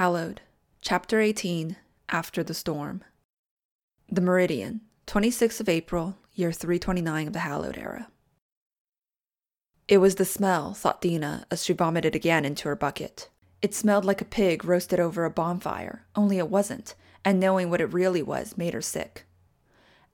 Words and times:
Hallowed, 0.00 0.40
Chapter 0.80 1.20
18 1.20 1.76
After 2.08 2.42
the 2.42 2.54
Storm. 2.54 3.04
The 4.08 4.22
Meridian, 4.22 4.80
26th 5.06 5.60
of 5.60 5.68
April, 5.68 6.16
year 6.32 6.52
329 6.52 7.26
of 7.26 7.32
the 7.34 7.40
Hallowed 7.40 7.76
Era. 7.76 8.08
It 9.88 9.98
was 9.98 10.14
the 10.14 10.24
smell, 10.24 10.72
thought 10.72 11.02
Deena 11.02 11.44
as 11.50 11.66
she 11.66 11.74
vomited 11.74 12.16
again 12.16 12.46
into 12.46 12.66
her 12.68 12.76
bucket. 12.76 13.28
It 13.60 13.74
smelled 13.74 14.06
like 14.06 14.22
a 14.22 14.24
pig 14.24 14.64
roasted 14.64 14.98
over 14.98 15.26
a 15.26 15.30
bonfire, 15.30 16.06
only 16.16 16.38
it 16.38 16.48
wasn't, 16.48 16.94
and 17.22 17.38
knowing 17.38 17.68
what 17.68 17.82
it 17.82 17.92
really 17.92 18.22
was 18.22 18.56
made 18.56 18.72
her 18.72 18.80
sick. 18.80 19.26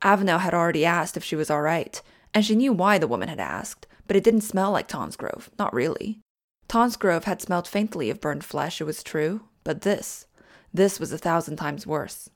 Avenel 0.03 0.41
had 0.41 0.53
already 0.53 0.85
asked 0.85 1.17
if 1.17 1.23
she 1.23 1.37
was 1.37 1.49
all 1.49 1.63
right, 1.63 2.03
and 2.35 2.45
she 2.45 2.57
knew 2.57 2.73
why 2.73 2.99
the 2.99 3.07
woman 3.07 3.29
had 3.29 3.39
asked, 3.39 3.87
but 4.09 4.17
it 4.17 4.25
didn't 4.25 4.41
smell 4.41 4.73
like 4.73 4.89
Tonsgrove, 4.89 5.49
not 5.61 5.73
really. 5.73 6.19
Tonsgrove 6.69 7.23
had 7.23 7.41
smelled 7.41 7.69
faintly 7.69 8.11
of 8.11 8.21
burned 8.21 8.45
flesh, 8.45 8.81
it 8.81 8.85
was 8.85 9.05
true, 9.05 9.43
but 9.67 9.81
this, 9.81 10.27
this 10.73 11.01
was 11.01 11.13
a 11.13 11.19
thousand 11.19 11.57
times 11.57 11.89
worse. 11.89 12.31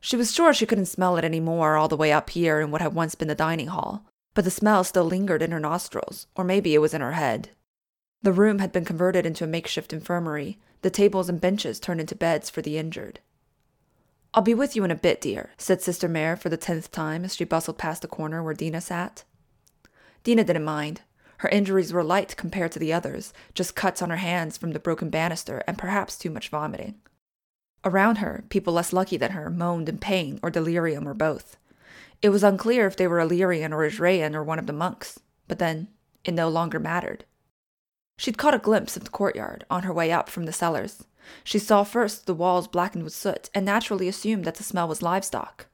She 0.00 0.16
was 0.16 0.32
sure 0.32 0.54
she 0.54 0.64
couldn't 0.64 0.86
smell 0.86 1.18
it 1.18 1.24
any 1.24 1.40
more 1.40 1.76
all 1.76 1.88
the 1.88 1.96
way 1.96 2.10
up 2.10 2.30
here 2.30 2.58
in 2.58 2.70
what 2.70 2.80
had 2.80 2.94
once 2.94 3.14
been 3.14 3.28
the 3.28 3.34
dining 3.34 3.66
hall, 3.66 4.06
but 4.32 4.44
the 4.44 4.50
smell 4.50 4.82
still 4.82 5.04
lingered 5.04 5.42
in 5.42 5.50
her 5.50 5.60
nostrils, 5.60 6.26
or 6.34 6.42
maybe 6.42 6.74
it 6.74 6.78
was 6.78 6.94
in 6.94 7.02
her 7.02 7.12
head. 7.12 7.50
The 8.22 8.32
room 8.32 8.60
had 8.60 8.72
been 8.72 8.86
converted 8.86 9.26
into 9.26 9.44
a 9.44 9.46
makeshift 9.46 9.92
infirmary, 9.92 10.58
the 10.80 10.88
tables 10.88 11.28
and 11.28 11.38
benches 11.38 11.78
turned 11.78 12.00
into 12.00 12.14
beds 12.14 12.48
for 12.48 12.62
the 12.62 12.78
injured. 12.78 13.20
I'll 14.32 14.42
be 14.42 14.54
with 14.54 14.74
you 14.74 14.84
in 14.84 14.90
a 14.90 14.94
bit, 14.96 15.20
dear, 15.20 15.50
said 15.58 15.82
Sister 15.82 16.08
Mare 16.08 16.34
for 16.34 16.48
the 16.48 16.56
tenth 16.56 16.90
time 16.90 17.26
as 17.26 17.36
she 17.36 17.44
bustled 17.44 17.76
past 17.76 18.00
the 18.00 18.08
corner 18.08 18.42
where 18.42 18.54
Deena 18.54 18.80
sat. 18.80 19.24
Deena 20.22 20.44
didn't 20.44 20.64
mind. 20.64 21.02
Her 21.38 21.48
injuries 21.48 21.92
were 21.92 22.04
light 22.04 22.36
compared 22.36 22.72
to 22.72 22.78
the 22.78 22.92
others, 22.92 23.32
just 23.54 23.74
cuts 23.76 24.02
on 24.02 24.10
her 24.10 24.16
hands 24.16 24.56
from 24.56 24.72
the 24.72 24.78
broken 24.78 25.10
banister 25.10 25.62
and 25.66 25.78
perhaps 25.78 26.16
too 26.16 26.30
much 26.30 26.48
vomiting. 26.48 26.94
Around 27.84 28.18
her, 28.18 28.44
people 28.48 28.72
less 28.72 28.92
lucky 28.92 29.16
than 29.16 29.32
her 29.32 29.50
moaned 29.50 29.88
in 29.88 29.98
pain 29.98 30.40
or 30.42 30.50
delirium 30.50 31.06
or 31.06 31.14
both. 31.14 31.56
It 32.22 32.30
was 32.30 32.42
unclear 32.42 32.86
if 32.86 32.96
they 32.96 33.06
were 33.06 33.20
Illyrian 33.20 33.72
or 33.72 33.84
Israean 33.84 34.34
or 34.34 34.42
one 34.42 34.58
of 34.58 34.66
the 34.66 34.72
monks, 34.72 35.20
but 35.48 35.58
then 35.58 35.88
it 36.24 36.32
no 36.32 36.48
longer 36.48 36.78
mattered. 36.78 37.24
She'd 38.16 38.38
caught 38.38 38.54
a 38.54 38.58
glimpse 38.58 38.96
of 38.96 39.04
the 39.04 39.10
courtyard 39.10 39.64
on 39.68 39.82
her 39.82 39.92
way 39.92 40.12
up 40.12 40.30
from 40.30 40.46
the 40.46 40.52
cellars, 40.52 41.04
she 41.42 41.58
saw 41.58 41.84
first 41.84 42.26
the 42.26 42.34
walls 42.34 42.68
blackened 42.68 43.04
with 43.04 43.14
soot 43.14 43.50
and 43.54 43.64
naturally 43.64 44.08
assumed 44.08 44.44
that 44.44 44.56
the 44.56 44.62
smell 44.62 44.88
was 44.88 45.02
livestock. 45.02 45.66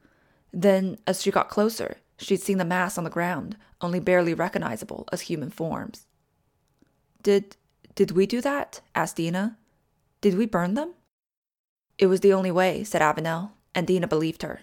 Then, 0.53 0.98
as 1.06 1.22
she 1.22 1.31
got 1.31 1.48
closer, 1.48 1.98
she'd 2.19 2.41
seen 2.41 2.58
the 2.58 2.64
mass 2.64 2.98
on 2.98 3.05
the 3.05 3.11
ground, 3.11 3.56
only 3.81 4.00
barely 4.00 4.34
recognizable 4.34 5.09
as 5.12 5.23
human 5.23 5.50
forms. 5.50 6.06
Did 7.23 7.56
did 7.95 8.12
we 8.12 8.27
do 8.27 8.41
that? 8.41 8.81
asked 8.95 9.17
Deena. 9.17 9.59
Did 10.20 10.37
we 10.37 10.47
burn 10.47 10.75
them? 10.75 10.95
It 11.98 12.06
was 12.06 12.20
the 12.20 12.33
only 12.33 12.50
way, 12.50 12.84
said 12.84 13.03
Avenel, 13.03 13.50
and 13.75 13.87
Deena 13.87 14.06
believed 14.06 14.42
her. 14.42 14.61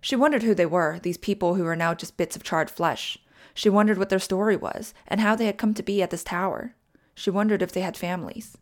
She 0.00 0.14
wondered 0.14 0.42
who 0.42 0.54
they 0.54 0.66
were, 0.66 1.00
these 1.00 1.16
people 1.16 1.54
who 1.54 1.64
were 1.64 1.74
now 1.74 1.94
just 1.94 2.16
bits 2.16 2.36
of 2.36 2.44
charred 2.44 2.70
flesh. 2.70 3.18
She 3.54 3.68
wondered 3.68 3.98
what 3.98 4.08
their 4.08 4.18
story 4.18 4.56
was, 4.56 4.94
and 5.08 5.20
how 5.20 5.34
they 5.34 5.46
had 5.46 5.58
come 5.58 5.74
to 5.74 5.82
be 5.82 6.02
at 6.02 6.10
this 6.10 6.22
tower. 6.22 6.74
She 7.14 7.30
wondered 7.30 7.62
if 7.62 7.72
they 7.72 7.80
had 7.80 7.96
families. 7.96 8.56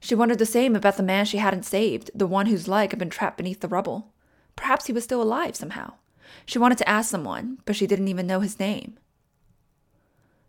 She 0.00 0.14
wondered 0.14 0.38
the 0.38 0.46
same 0.46 0.74
about 0.74 0.96
the 0.96 1.02
man 1.02 1.24
she 1.24 1.38
hadn't 1.38 1.64
saved, 1.64 2.10
the 2.14 2.26
one 2.26 2.46
whose 2.46 2.68
leg 2.68 2.90
had 2.90 2.98
been 2.98 3.10
trapped 3.10 3.36
beneath 3.36 3.60
the 3.60 3.68
rubble. 3.68 4.12
Perhaps 4.56 4.86
he 4.86 4.92
was 4.92 5.04
still 5.04 5.22
alive 5.22 5.54
somehow. 5.54 5.94
She 6.46 6.58
wanted 6.58 6.78
to 6.78 6.88
ask 6.88 7.10
someone, 7.10 7.58
but 7.64 7.76
she 7.76 7.86
didn't 7.86 8.08
even 8.08 8.26
know 8.26 8.40
his 8.40 8.58
name. 8.58 8.98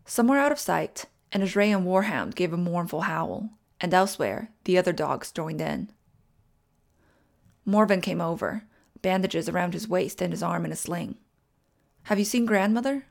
Somewhere 0.04 0.38
out 0.38 0.52
of 0.52 0.58
sight, 0.58 1.06
an 1.32 1.42
Israeli 1.42 1.82
warhound 1.82 2.34
gave 2.34 2.52
a 2.52 2.56
mournful 2.56 3.02
howl, 3.02 3.50
and 3.80 3.94
elsewhere, 3.94 4.50
the 4.64 4.78
other 4.78 4.92
dogs 4.92 5.32
joined 5.32 5.60
in. 5.60 5.90
Morven 7.64 8.00
came 8.00 8.20
over, 8.20 8.64
bandages 9.00 9.48
around 9.48 9.74
his 9.74 9.88
waist 9.88 10.20
and 10.20 10.32
his 10.32 10.42
arm 10.42 10.64
in 10.64 10.72
a 10.72 10.76
sling. 10.76 11.16
Have 12.04 12.18
you 12.18 12.24
seen 12.24 12.46
grandmother? 12.46 13.06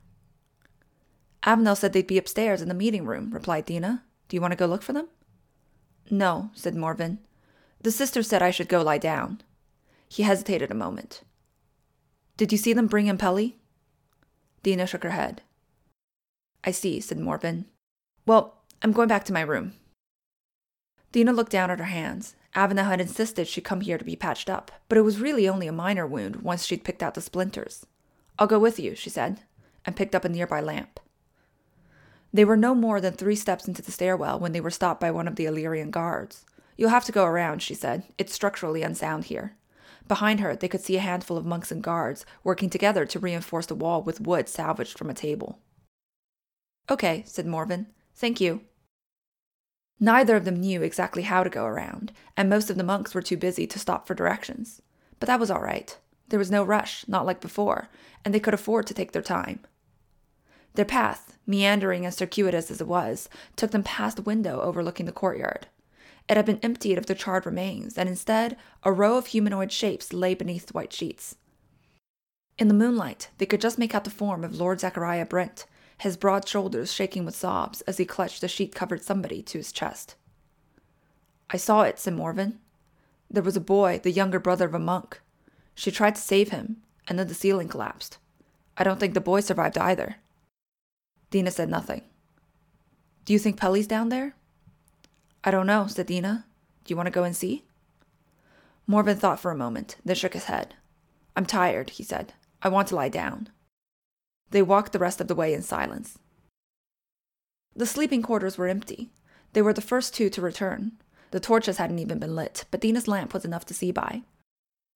Avenel 1.44 1.78
said 1.78 1.94
they'd 1.94 2.06
be 2.06 2.18
upstairs 2.18 2.62
in 2.62 2.68
the 2.68 2.74
meeting 2.74 3.06
room, 3.06 3.32
replied 3.32 3.66
Deena. 3.66 4.04
Do 4.28 4.36
you 4.36 4.42
want 4.42 4.52
to 4.52 4.58
go 4.58 4.66
look 4.66 4.84
for 4.84 4.94
them? 4.94 5.08
No, 6.10 6.52
said 6.54 6.76
Morven. 6.76 7.20
The 7.82 7.92
sister 7.92 8.22
said 8.22 8.42
I 8.42 8.52
should 8.52 8.68
go 8.70 8.82
lie 8.82 8.98
down. 8.98 9.42
He 10.08 10.24
hesitated 10.24 10.70
a 10.70 10.76
moment. 10.76 11.24
Did 12.42 12.52
you 12.52 12.58
see 12.58 12.74
them 12.74 12.88
bring 12.88 13.06
in 13.06 13.20
Pelly? 13.20 13.58
Deena 14.64 14.88
shook 14.88 15.04
her 15.04 15.12
head. 15.12 15.44
I 16.64 16.72
see, 16.72 17.00
said 17.00 17.20
Morven. 17.20 17.66
Well, 18.26 18.64
I'm 18.82 18.94
going 18.94 19.08
back 19.10 19.26
to 19.26 19.34
my 19.34 19.42
room. 19.42 19.74
Deena 21.12 21.34
looked 21.34 21.52
down 21.52 21.70
at 21.70 21.78
her 21.78 21.86
hands. 21.86 22.36
Avenel 22.56 22.86
had 22.86 23.00
insisted 23.00 23.48
she 23.48 23.62
come 23.62 23.82
here 23.82 24.00
to 24.00 24.04
be 24.04 24.16
patched 24.16 24.50
up, 24.50 24.72
but 24.90 24.98
it 24.98 25.04
was 25.04 25.20
really 25.22 25.48
only 25.48 25.68
a 25.68 25.72
minor 25.72 26.08
wound 26.08 26.38
once 26.38 26.66
she'd 26.66 26.84
picked 26.84 27.04
out 27.04 27.14
the 27.14 27.22
splinters. 27.22 27.86
I'll 28.40 28.48
go 28.48 28.58
with 28.58 28.80
you, 28.80 28.96
she 28.96 29.12
said, 29.12 29.42
and 29.86 29.96
picked 29.96 30.16
up 30.16 30.26
a 30.26 30.30
nearby 30.30 30.62
lamp. 30.62 31.00
They 32.34 32.44
were 32.44 32.58
no 32.58 32.74
more 32.74 33.00
than 33.00 33.14
three 33.14 33.36
steps 33.36 33.68
into 33.68 33.84
the 33.84 33.92
stairwell 33.92 34.40
when 34.40 34.52
they 34.52 34.62
were 34.62 34.72
stopped 34.72 35.00
by 35.00 35.12
one 35.12 35.28
of 35.28 35.36
the 35.36 35.46
Illyrian 35.46 35.92
guards. 35.92 36.44
You'll 36.76 36.90
have 36.90 37.06
to 37.06 37.12
go 37.12 37.26
around, 37.26 37.62
she 37.62 37.76
said. 37.76 38.02
It's 38.18 38.34
structurally 38.34 38.82
unsound 38.82 39.26
here. 39.26 39.58
Behind 40.12 40.42
her, 40.42 40.58
they 40.58 40.68
could 40.68 40.82
see 40.82 40.98
a 40.98 41.00
handful 41.00 41.38
of 41.38 41.46
monks 41.46 41.72
and 41.72 41.82
guards 41.82 42.26
working 42.44 42.70
together 42.70 43.06
to 43.06 43.18
reinforce 43.18 43.68
the 43.68 43.76
wall 43.76 44.04
with 44.04 44.20
wood 44.20 44.50
salvaged 44.50 44.98
from 44.98 45.10
a 45.10 45.14
table. 45.14 45.60
Okay, 46.90 47.24
said 47.26 47.46
Morven. 47.46 47.88
Thank 48.14 48.42
you. 48.42 48.60
Neither 50.02 50.36
of 50.36 50.44
them 50.44 50.60
knew 50.60 50.82
exactly 50.82 51.22
how 51.22 51.46
to 51.46 51.50
go 51.50 51.64
around, 51.64 52.12
and 52.36 52.50
most 52.50 52.70
of 52.70 52.76
the 52.76 52.84
monks 52.84 53.16
were 53.16 53.22
too 53.22 53.38
busy 53.38 53.66
to 53.66 53.80
stop 53.80 54.06
for 54.06 54.14
directions. 54.14 54.82
But 55.18 55.28
that 55.28 55.40
was 55.40 55.50
all 55.50 55.62
right. 55.62 55.98
There 56.28 56.40
was 56.40 56.52
no 56.52 56.66
rush, 56.66 57.08
not 57.08 57.26
like 57.26 57.40
before, 57.40 57.88
and 58.26 58.34
they 58.34 58.42
could 58.42 58.54
afford 58.54 58.88
to 58.88 58.94
take 58.94 59.14
their 59.14 59.22
time. 59.22 59.62
Their 60.74 60.84
path, 60.84 61.38
meandering 61.48 62.04
and 62.04 62.14
circuitous 62.14 62.70
as 62.70 62.82
it 62.82 62.88
was, 62.88 63.30
took 63.56 63.72
them 63.72 63.84
past 63.84 64.20
a 64.20 64.24
window 64.24 64.60
overlooking 64.60 65.06
the 65.06 65.14
courtyard. 65.14 65.68
It 66.30 66.38
had 66.38 66.46
been 66.46 66.60
emptied 66.64 66.98
of 66.98 67.08
the 67.08 67.16
charred 67.16 67.46
remains, 67.46 67.98
and 67.98 68.08
instead, 68.08 68.58
a 68.84 68.92
row 68.92 69.18
of 69.18 69.28
humanoid 69.28 69.72
shapes 69.72 70.14
lay 70.14 70.34
beneath 70.34 70.68
the 70.68 70.74
white 70.74 70.94
sheets. 70.94 71.36
In 72.58 72.68
the 72.68 72.74
moonlight, 72.74 73.30
they 73.38 73.46
could 73.46 73.62
just 73.62 73.80
make 73.80 73.96
out 73.96 74.04
the 74.04 74.10
form 74.10 74.44
of 74.44 74.56
Lord 74.56 74.80
Zachariah 74.80 75.26
Brent, 75.26 75.66
his 75.98 76.18
broad 76.18 76.48
shoulders 76.48 76.92
shaking 76.92 77.26
with 77.26 77.36
sobs 77.36 77.82
as 77.82 77.98
he 77.98 78.06
clutched 78.06 78.44
a 78.44 78.48
sheet 78.48 78.74
covered 78.74 79.04
somebody 79.04 79.42
to 79.44 79.58
his 79.58 79.72
chest. 79.72 80.16
I 81.50 81.58
saw 81.58 81.84
it, 81.84 82.00
said. 82.00 82.60
There 83.30 83.44
was 83.44 83.58
a 83.58 83.62
boy, 83.62 84.00
the 84.02 84.12
younger 84.12 84.40
brother 84.40 84.66
of 84.66 84.74
a 84.74 84.80
monk. 84.80 85.22
She 85.76 85.92
tried 85.92 86.16
to 86.16 86.22
save 86.22 86.50
him, 86.50 86.78
and 87.08 87.20
then 87.20 87.28
the 87.28 87.34
ceiling 87.34 87.68
collapsed. 87.68 88.18
I 88.78 88.84
don't 88.84 89.00
think 89.00 89.14
the 89.14 89.22
boy 89.22 89.42
survived 89.42 89.78
either. 89.78 90.16
Deena 91.30 91.52
said 91.52 91.70
nothing. 91.70 92.02
Do 93.26 93.34
you 93.34 93.40
think 93.40 93.58
Pelly's 93.58 93.88
down 93.88 94.10
there? 94.10 94.36
I 95.44 95.52
don't 95.52 95.68
know, 95.68 95.88
said 95.88 96.08
Deena. 96.08 96.46
Do 96.84 96.92
you 96.92 96.96
want 96.96 97.08
to 97.08 97.12
go 97.12 97.24
and 97.24 97.36
see? 97.36 97.66
Morven 98.88 99.18
thought 99.18 99.40
for 99.40 99.52
a 99.52 99.56
moment, 99.56 99.96
then 100.04 100.16
shook 100.16 100.34
his 100.34 100.46
head. 100.46 100.76
I'm 101.36 101.46
tired, 101.46 101.92
he 101.92 102.04
said. 102.04 102.34
I 102.62 102.70
want 102.70 102.88
to 102.90 102.96
lie 102.96 103.10
down. 103.10 103.50
They 104.52 104.62
walked 104.62 104.92
the 104.92 105.00
rest 105.00 105.22
of 105.22 105.28
the 105.28 105.36
way 105.36 105.54
in 105.54 105.62
silence. 105.62 106.20
The 107.76 107.86
sleeping 107.86 108.22
quarters 108.22 108.58
were 108.58 108.68
empty. 108.68 109.12
They 109.54 109.62
were 109.62 109.74
the 109.74 109.82
first 109.82 110.14
two 110.14 110.30
to 110.30 110.42
return. 110.42 110.94
The 111.32 111.40
torches 111.40 111.78
hadn't 111.78 112.00
even 112.00 112.20
been 112.20 112.36
lit, 112.36 112.66
but 112.70 112.82
Deena's 112.82 113.08
lamp 113.08 113.34
was 113.34 113.46
enough 113.46 113.66
to 113.68 113.74
see 113.74 113.92
by. 113.92 114.24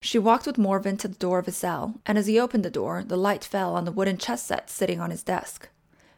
She 0.01 0.19
walked 0.19 0.45
with 0.45 0.57
Morven 0.57 0.97
to 0.97 1.07
the 1.07 1.15
door 1.15 1.39
of 1.39 1.45
his 1.45 1.55
cell, 1.55 2.01
and 2.05 2.17
as 2.17 2.27
he 2.27 2.39
opened 2.39 2.65
the 2.65 2.69
door, 2.69 3.03
the 3.03 3.17
light 3.17 3.43
fell 3.43 3.73
on 3.75 3.85
the 3.85 3.91
wooden 3.91 4.17
chess 4.17 4.43
set 4.43 4.69
sitting 4.69 4.99
on 4.99 5.09
his 5.09 5.23
desk. 5.23 5.69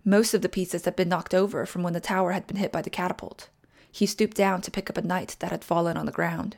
Most 0.03 0.33
of 0.33 0.41
the 0.41 0.49
pieces 0.49 0.85
had 0.85 0.95
been 0.95 1.09
knocked 1.09 1.35
over 1.35 1.65
from 1.65 1.83
when 1.83 1.93
the 1.93 1.99
tower 1.99 2.31
had 2.31 2.47
been 2.47 2.57
hit 2.57 2.71
by 2.71 2.81
the 2.81 2.89
catapult. 2.89 3.49
He 3.97 4.05
stooped 4.05 4.37
down 4.37 4.61
to 4.61 4.69
pick 4.69 4.91
up 4.91 4.97
a 4.97 5.01
knight 5.01 5.37
that 5.39 5.49
had 5.49 5.63
fallen 5.63 5.97
on 5.97 6.05
the 6.05 6.11
ground. 6.11 6.57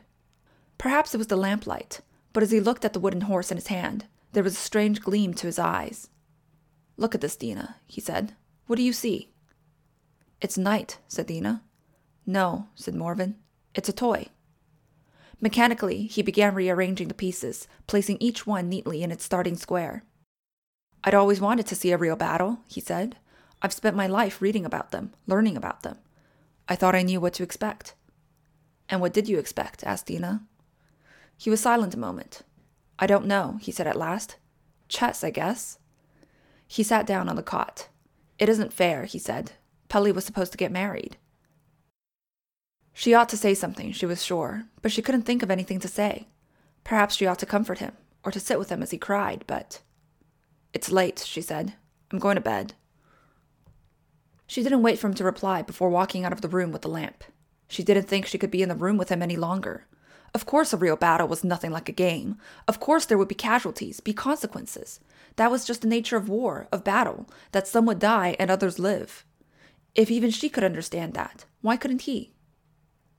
Perhaps 0.76 1.14
it 1.14 1.16
was 1.16 1.28
the 1.28 1.38
lamplight, 1.38 2.02
but 2.34 2.42
as 2.42 2.50
he 2.50 2.60
looked 2.60 2.84
at 2.84 2.92
the 2.92 3.00
wooden 3.00 3.22
horse 3.22 3.50
in 3.50 3.56
his 3.56 3.68
hand, 3.68 4.04
there 4.32 4.42
was 4.42 4.52
a 4.52 4.56
strange 4.56 5.00
gleam 5.00 5.32
to 5.32 5.46
his 5.46 5.58
eyes. 5.58 6.10
Look 6.98 7.14
at 7.14 7.22
this, 7.22 7.36
Deena, 7.36 7.76
he 7.86 7.98
said. 7.98 8.34
What 8.66 8.76
do 8.76 8.82
you 8.82 8.92
see? 8.92 9.32
It's 10.42 10.58
a 10.58 10.60
knight, 10.60 10.98
said 11.08 11.28
Deena. 11.28 11.62
No, 12.26 12.68
said 12.74 12.94
Morven. 12.94 13.36
It's 13.74 13.88
a 13.88 13.94
toy. 13.94 14.26
Mechanically, 15.40 16.08
he 16.08 16.20
began 16.20 16.54
rearranging 16.54 17.08
the 17.08 17.14
pieces, 17.14 17.66
placing 17.86 18.18
each 18.20 18.46
one 18.46 18.68
neatly 18.68 19.02
in 19.02 19.10
its 19.10 19.24
starting 19.24 19.56
square. 19.56 20.04
I'd 21.04 21.14
always 21.14 21.40
wanted 21.40 21.66
to 21.68 21.74
see 21.74 21.90
a 21.90 21.96
real 21.96 22.16
battle, 22.16 22.58
he 22.68 22.82
said. 22.82 23.16
I've 23.62 23.72
spent 23.72 23.96
my 23.96 24.06
life 24.06 24.42
reading 24.42 24.66
about 24.66 24.90
them, 24.90 25.14
learning 25.26 25.56
about 25.56 25.84
them. 25.84 25.96
I 26.70 26.76
thought 26.76 26.94
I 26.94 27.02
knew 27.02 27.20
what 27.20 27.34
to 27.34 27.42
expect. 27.42 27.94
And 28.88 29.00
what 29.00 29.12
did 29.12 29.28
you 29.28 29.40
expect? 29.40 29.82
asked 29.82 30.06
Deena. 30.06 30.44
He 31.36 31.50
was 31.50 31.60
silent 31.60 31.94
a 31.94 31.98
moment. 31.98 32.42
I 32.96 33.08
don't 33.08 33.26
know, 33.26 33.58
he 33.60 33.72
said 33.72 33.88
at 33.88 33.96
last. 33.96 34.36
Chess, 34.88 35.24
I 35.24 35.30
guess. 35.30 35.78
He 36.68 36.84
sat 36.84 37.06
down 37.06 37.28
on 37.28 37.34
the 37.34 37.42
cot. 37.42 37.88
It 38.38 38.48
isn't 38.48 38.72
fair, 38.72 39.04
he 39.04 39.18
said. 39.18 39.52
Pelly 39.88 40.12
was 40.12 40.24
supposed 40.24 40.52
to 40.52 40.58
get 40.58 40.70
married. 40.70 41.16
She 42.92 43.14
ought 43.14 43.28
to 43.30 43.36
say 43.36 43.54
something, 43.54 43.90
she 43.90 44.06
was 44.06 44.24
sure, 44.24 44.66
but 44.80 44.92
she 44.92 45.02
couldn't 45.02 45.22
think 45.22 45.42
of 45.42 45.50
anything 45.50 45.80
to 45.80 45.88
say. 45.88 46.28
Perhaps 46.84 47.16
she 47.16 47.26
ought 47.26 47.40
to 47.40 47.46
comfort 47.46 47.80
him, 47.80 47.96
or 48.24 48.30
to 48.30 48.38
sit 48.38 48.58
with 48.60 48.70
him 48.70 48.82
as 48.82 48.92
he 48.92 48.98
cried, 48.98 49.42
but. 49.48 49.80
It's 50.72 50.92
late, 50.92 51.18
she 51.26 51.40
said. 51.40 51.74
I'm 52.12 52.20
going 52.20 52.36
to 52.36 52.40
bed. 52.40 52.74
She 54.50 54.64
didn't 54.64 54.82
wait 54.82 54.98
for 54.98 55.06
him 55.06 55.14
to 55.14 55.22
reply 55.22 55.62
before 55.62 55.90
walking 55.90 56.24
out 56.24 56.32
of 56.32 56.40
the 56.40 56.48
room 56.48 56.72
with 56.72 56.82
the 56.82 56.88
lamp. 56.88 57.22
She 57.68 57.84
didn't 57.84 58.08
think 58.08 58.26
she 58.26 58.36
could 58.36 58.50
be 58.50 58.62
in 58.62 58.68
the 58.68 58.74
room 58.74 58.96
with 58.96 59.08
him 59.08 59.22
any 59.22 59.36
longer. 59.36 59.86
Of 60.34 60.44
course, 60.44 60.72
a 60.72 60.76
real 60.76 60.96
battle 60.96 61.28
was 61.28 61.44
nothing 61.44 61.70
like 61.70 61.88
a 61.88 61.92
game. 61.92 62.36
Of 62.66 62.80
course, 62.80 63.06
there 63.06 63.16
would 63.16 63.28
be 63.28 63.36
casualties, 63.36 64.00
be 64.00 64.12
consequences. 64.12 64.98
That 65.36 65.52
was 65.52 65.64
just 65.64 65.82
the 65.82 65.86
nature 65.86 66.16
of 66.16 66.28
war, 66.28 66.66
of 66.72 66.82
battle, 66.82 67.28
that 67.52 67.68
some 67.68 67.86
would 67.86 68.00
die 68.00 68.34
and 68.40 68.50
others 68.50 68.80
live. 68.80 69.24
If 69.94 70.10
even 70.10 70.32
she 70.32 70.48
could 70.48 70.64
understand 70.64 71.14
that, 71.14 71.44
why 71.60 71.76
couldn't 71.76 72.02
he? 72.02 72.34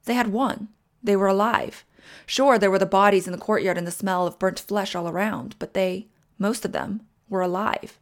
They 0.04 0.16
had 0.16 0.34
won. 0.34 0.68
They 1.02 1.16
were 1.16 1.28
alive. 1.28 1.86
Sure, 2.26 2.60
there 2.60 2.70
were 2.70 2.78
the 2.78 2.86
bodies 2.86 3.26
in 3.26 3.32
the 3.32 3.40
courtyard 3.40 3.78
and 3.78 3.88
the 3.88 3.92
smell 3.92 4.28
of 4.28 4.38
burnt 4.38 4.60
flesh 4.60 4.96
all 4.96 5.08
around, 5.08 5.56
but 5.60 5.76
they, 5.76 6.10
most 6.38 6.66
of 6.66 6.74
them, 6.74 7.04
were 7.30 7.40
alive. 7.42 8.02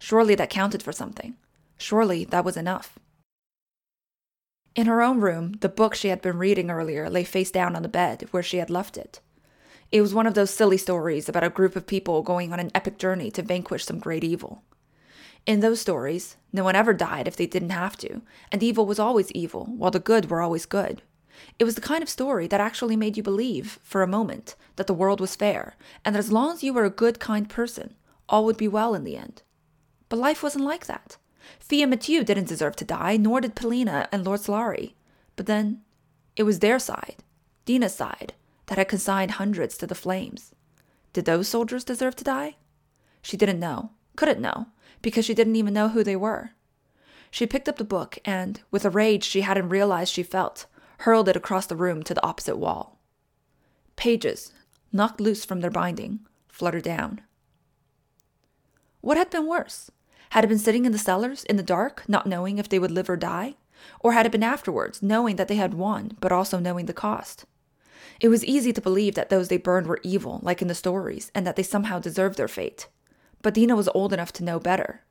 Surely 0.00 0.34
that 0.34 0.50
counted 0.50 0.82
for 0.82 0.90
something. 0.90 1.36
Surely 1.80 2.26
that 2.26 2.44
was 2.44 2.58
enough. 2.58 2.98
In 4.74 4.84
her 4.86 5.00
own 5.00 5.18
room, 5.20 5.54
the 5.60 5.68
book 5.68 5.94
she 5.94 6.08
had 6.08 6.20
been 6.20 6.36
reading 6.36 6.70
earlier 6.70 7.08
lay 7.08 7.24
face 7.24 7.50
down 7.50 7.74
on 7.74 7.82
the 7.82 7.88
bed 7.88 8.28
where 8.32 8.42
she 8.42 8.58
had 8.58 8.68
left 8.68 8.98
it. 8.98 9.20
It 9.90 10.02
was 10.02 10.12
one 10.12 10.26
of 10.26 10.34
those 10.34 10.50
silly 10.50 10.76
stories 10.76 11.26
about 11.26 11.42
a 11.42 11.48
group 11.48 11.76
of 11.76 11.86
people 11.86 12.22
going 12.22 12.52
on 12.52 12.60
an 12.60 12.70
epic 12.74 12.98
journey 12.98 13.30
to 13.30 13.42
vanquish 13.42 13.86
some 13.86 13.98
great 13.98 14.22
evil. 14.22 14.62
In 15.46 15.60
those 15.60 15.80
stories, 15.80 16.36
no 16.52 16.64
one 16.64 16.76
ever 16.76 16.92
died 16.92 17.26
if 17.26 17.34
they 17.34 17.46
didn't 17.46 17.70
have 17.70 17.96
to, 17.96 18.20
and 18.52 18.62
evil 18.62 18.84
was 18.84 18.98
always 18.98 19.32
evil, 19.32 19.64
while 19.64 19.90
the 19.90 19.98
good 19.98 20.28
were 20.28 20.42
always 20.42 20.66
good. 20.66 21.00
It 21.58 21.64
was 21.64 21.76
the 21.76 21.80
kind 21.80 22.02
of 22.02 22.10
story 22.10 22.46
that 22.46 22.60
actually 22.60 22.94
made 22.94 23.16
you 23.16 23.22
believe, 23.22 23.80
for 23.82 24.02
a 24.02 24.06
moment, 24.06 24.54
that 24.76 24.86
the 24.86 24.92
world 24.92 25.18
was 25.18 25.34
fair, 25.34 25.76
and 26.04 26.14
that 26.14 26.20
as 26.20 26.30
long 26.30 26.52
as 26.52 26.62
you 26.62 26.74
were 26.74 26.84
a 26.84 26.90
good, 26.90 27.18
kind 27.18 27.48
person, 27.48 27.94
all 28.28 28.44
would 28.44 28.58
be 28.58 28.68
well 28.68 28.94
in 28.94 29.04
the 29.04 29.16
end. 29.16 29.42
But 30.10 30.18
life 30.18 30.42
wasn't 30.42 30.64
like 30.64 30.84
that. 30.84 31.16
Fia 31.58 31.86
Mathieu 31.86 32.24
didn't 32.24 32.48
deserve 32.48 32.76
to 32.76 32.84
die, 32.84 33.16
nor 33.16 33.40
did 33.40 33.54
Polina 33.54 34.08
and 34.12 34.24
Lord 34.24 34.40
Solari. 34.40 34.94
But 35.36 35.46
then, 35.46 35.82
it 36.36 36.44
was 36.44 36.58
their 36.58 36.78
side, 36.78 37.16
Deena's 37.66 37.94
side, 37.94 38.34
that 38.66 38.78
had 38.78 38.88
consigned 38.88 39.32
hundreds 39.32 39.76
to 39.78 39.86
the 39.86 39.94
flames. 39.94 40.54
Did 41.12 41.24
those 41.24 41.48
soldiers 41.48 41.84
deserve 41.84 42.16
to 42.16 42.24
die? 42.24 42.56
She 43.22 43.36
didn't 43.36 43.60
know, 43.60 43.90
couldn't 44.16 44.40
know, 44.40 44.68
because 45.02 45.24
she 45.24 45.34
didn't 45.34 45.56
even 45.56 45.74
know 45.74 45.88
who 45.88 46.04
they 46.04 46.16
were. 46.16 46.52
She 47.30 47.46
picked 47.46 47.68
up 47.68 47.76
the 47.76 47.84
book 47.84 48.18
and, 48.24 48.60
with 48.70 48.84
a 48.84 48.90
rage 48.90 49.24
she 49.24 49.42
hadn't 49.42 49.68
realized 49.68 50.12
she 50.12 50.22
felt, 50.22 50.66
hurled 50.98 51.28
it 51.28 51.36
across 51.36 51.66
the 51.66 51.76
room 51.76 52.02
to 52.02 52.14
the 52.14 52.24
opposite 52.24 52.56
wall. 52.56 52.98
Pages, 53.96 54.52
knocked 54.92 55.20
loose 55.20 55.44
from 55.44 55.60
their 55.60 55.70
binding, 55.70 56.20
fluttered 56.48 56.82
down. 56.82 57.20
What 59.00 59.16
had 59.16 59.30
been 59.30 59.46
worse? 59.46 59.90
Had 60.30 60.44
it 60.44 60.48
been 60.48 60.58
sitting 60.58 60.84
in 60.84 60.92
the 60.92 60.98
cellars, 60.98 61.44
in 61.44 61.56
the 61.56 61.62
dark, 61.62 62.08
not 62.08 62.26
knowing 62.26 62.58
if 62.58 62.68
they 62.68 62.78
would 62.78 62.90
live 62.90 63.10
or 63.10 63.16
die? 63.16 63.56
Or 63.98 64.12
had 64.12 64.26
it 64.26 64.32
been 64.32 64.42
afterwards, 64.42 65.02
knowing 65.02 65.36
that 65.36 65.48
they 65.48 65.56
had 65.56 65.74
won, 65.74 66.16
but 66.20 66.32
also 66.32 66.58
knowing 66.58 66.86
the 66.86 66.92
cost? 66.92 67.46
It 68.20 68.28
was 68.28 68.44
easy 68.44 68.72
to 68.72 68.80
believe 68.80 69.14
that 69.16 69.28
those 69.28 69.48
they 69.48 69.56
burned 69.56 69.86
were 69.86 70.00
evil, 70.02 70.38
like 70.42 70.62
in 70.62 70.68
the 70.68 70.74
stories, 70.74 71.32
and 71.34 71.46
that 71.46 71.56
they 71.56 71.62
somehow 71.62 71.98
deserved 71.98 72.36
their 72.36 72.48
fate. 72.48 72.86
But 73.42 73.54
Deena 73.54 73.74
was 73.74 73.88
old 73.88 74.12
enough 74.12 74.32
to 74.34 74.44
know 74.44 74.60
better. 74.60 75.02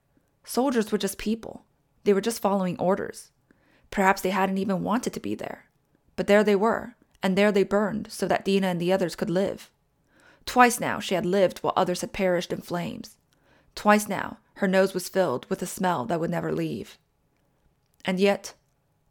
Soldiers 0.46 0.92
were 0.92 0.98
just 0.98 1.18
people. 1.18 1.66
They 2.06 2.14
were 2.14 2.22
just 2.22 2.42
following 2.42 2.80
orders. 2.80 3.32
Perhaps 3.92 4.22
they 4.22 4.30
hadn't 4.30 4.58
even 4.58 4.84
wanted 4.84 5.14
to 5.14 5.20
be 5.20 5.36
there. 5.36 5.66
But 6.16 6.28
there 6.28 6.44
they 6.44 6.56
were, 6.56 6.96
and 7.22 7.38
there 7.38 7.52
they 7.52 7.64
burned 7.64 8.12
so 8.12 8.28
that 8.28 8.46
Deena 8.46 8.68
and 8.68 8.80
the 8.80 8.94
others 8.94 9.16
could 9.16 9.30
live. 9.30 9.70
Twice 10.46 10.80
now 10.80 11.00
she 11.00 11.16
had 11.16 11.26
lived 11.26 11.60
while 11.60 11.74
others 11.76 12.02
had 12.02 12.14
perished 12.14 12.54
in 12.54 12.62
flames. 12.62 13.18
Twice 13.80 14.10
now 14.10 14.40
her 14.56 14.68
nose 14.68 14.94
was 14.94 15.08
filled 15.08 15.50
with 15.50 15.62
a 15.62 15.66
smell 15.66 16.04
that 16.04 16.20
would 16.20 16.30
never 16.30 16.52
leave. 16.52 16.98
And 18.04 18.20
yet, 18.20 18.54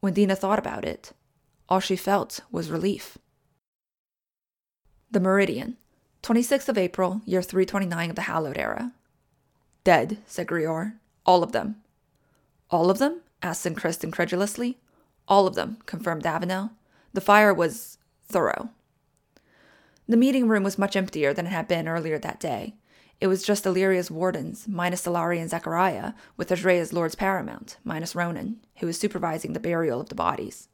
when 0.00 0.12
Deena 0.12 0.36
thought 0.36 0.58
about 0.58 0.84
it, 0.84 1.12
all 1.70 1.80
she 1.80 1.96
felt 1.96 2.40
was 2.52 2.68
relief. 2.68 3.16
The 5.10 5.20
Meridian, 5.20 5.78
26th 6.22 6.68
of 6.68 6.76
April, 6.76 7.22
year 7.24 7.40
329 7.40 8.10
of 8.10 8.16
the 8.16 8.28
Hallowed 8.28 8.58
Era. 8.58 8.92
Dead, 9.84 10.18
said 10.26 10.46
Grior. 10.46 10.98
All 11.24 11.42
of 11.42 11.52
them. 11.52 11.76
All 12.70 12.90
of 12.90 12.98
them? 12.98 13.22
asked 13.42 13.62
Sincrist 13.62 14.04
incredulously. 14.04 14.76
All 15.26 15.46
of 15.46 15.54
them, 15.54 15.78
confirmed 15.86 16.24
Avenel. 16.24 16.72
The 17.14 17.22
fire 17.22 17.54
was 17.54 17.96
thorough. 18.26 18.68
The 20.06 20.18
meeting 20.18 20.46
room 20.46 20.62
was 20.62 20.76
much 20.76 20.94
emptier 20.94 21.32
than 21.32 21.46
it 21.46 21.52
had 21.52 21.68
been 21.68 21.88
earlier 21.88 22.18
that 22.18 22.38
day, 22.38 22.74
it 23.20 23.26
was 23.26 23.42
just 23.42 23.66
Illyria's 23.66 24.10
wardens, 24.10 24.68
minus 24.68 25.04
Solari 25.04 25.40
and 25.40 25.50
Zachariah, 25.50 26.12
with 26.36 26.50
Ashrea's 26.50 26.92
lords 26.92 27.16
paramount, 27.16 27.78
minus 27.82 28.14
Ronan, 28.14 28.60
who 28.78 28.86
was 28.86 28.98
supervising 28.98 29.52
the 29.52 29.60
burial 29.60 30.00
of 30.00 30.08
the 30.08 30.14
bodies. 30.14 30.68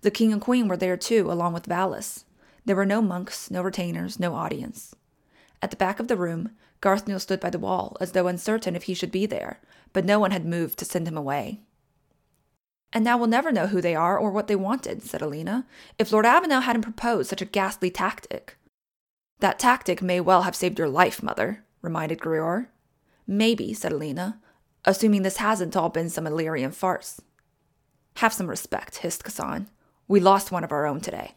The 0.00 0.10
king 0.10 0.32
and 0.32 0.40
queen 0.40 0.68
were 0.68 0.76
there 0.76 0.96
too, 0.96 1.30
along 1.30 1.52
with 1.52 1.66
Valus. 1.66 2.24
There 2.64 2.76
were 2.76 2.86
no 2.86 3.02
monks, 3.02 3.50
no 3.50 3.62
retainers, 3.62 4.18
no 4.18 4.34
audience. 4.34 4.94
At 5.60 5.70
the 5.70 5.76
back 5.76 6.00
of 6.00 6.08
the 6.08 6.16
room, 6.16 6.50
Garthniel 6.80 7.20
stood 7.20 7.40
by 7.40 7.50
the 7.50 7.58
wall, 7.58 7.96
as 8.00 8.12
though 8.12 8.26
uncertain 8.26 8.74
if 8.74 8.84
he 8.84 8.94
should 8.94 9.12
be 9.12 9.26
there, 9.26 9.60
but 9.92 10.04
no 10.04 10.18
one 10.18 10.30
had 10.30 10.46
moved 10.46 10.78
to 10.78 10.84
send 10.84 11.06
him 11.06 11.16
away. 11.16 11.60
And 12.92 13.04
now 13.04 13.18
we'll 13.18 13.26
never 13.26 13.52
know 13.52 13.66
who 13.66 13.82
they 13.82 13.94
are 13.94 14.18
or 14.18 14.30
what 14.30 14.46
they 14.46 14.56
wanted, 14.56 15.02
said 15.02 15.20
Alina, 15.20 15.66
if 15.98 16.10
Lord 16.10 16.24
Avenel 16.24 16.62
hadn't 16.62 16.82
proposed 16.82 17.28
such 17.28 17.42
a 17.42 17.46
ghastly 17.46 17.90
tactic. 17.90 18.56
That 19.40 19.58
tactic 19.58 20.00
may 20.00 20.20
well 20.20 20.42
have 20.42 20.56
saved 20.56 20.78
your 20.78 20.88
life, 20.88 21.22
mother, 21.22 21.64
reminded 21.86 22.18
Grior. 22.18 22.66
Maybe, 23.26 23.72
said 23.72 23.92
Alina, 23.92 24.40
assuming 24.84 25.22
this 25.22 25.38
hasn't 25.38 25.76
all 25.76 25.88
been 25.88 26.10
some 26.10 26.26
Illyrian 26.26 26.72
farce. 26.72 27.20
Have 28.16 28.32
some 28.32 28.48
respect, 28.48 28.96
hissed 28.98 29.24
Kassan. 29.24 29.68
We 30.08 30.20
lost 30.20 30.52
one 30.52 30.64
of 30.64 30.72
our 30.72 30.86
own 30.86 31.00
today. 31.00 31.34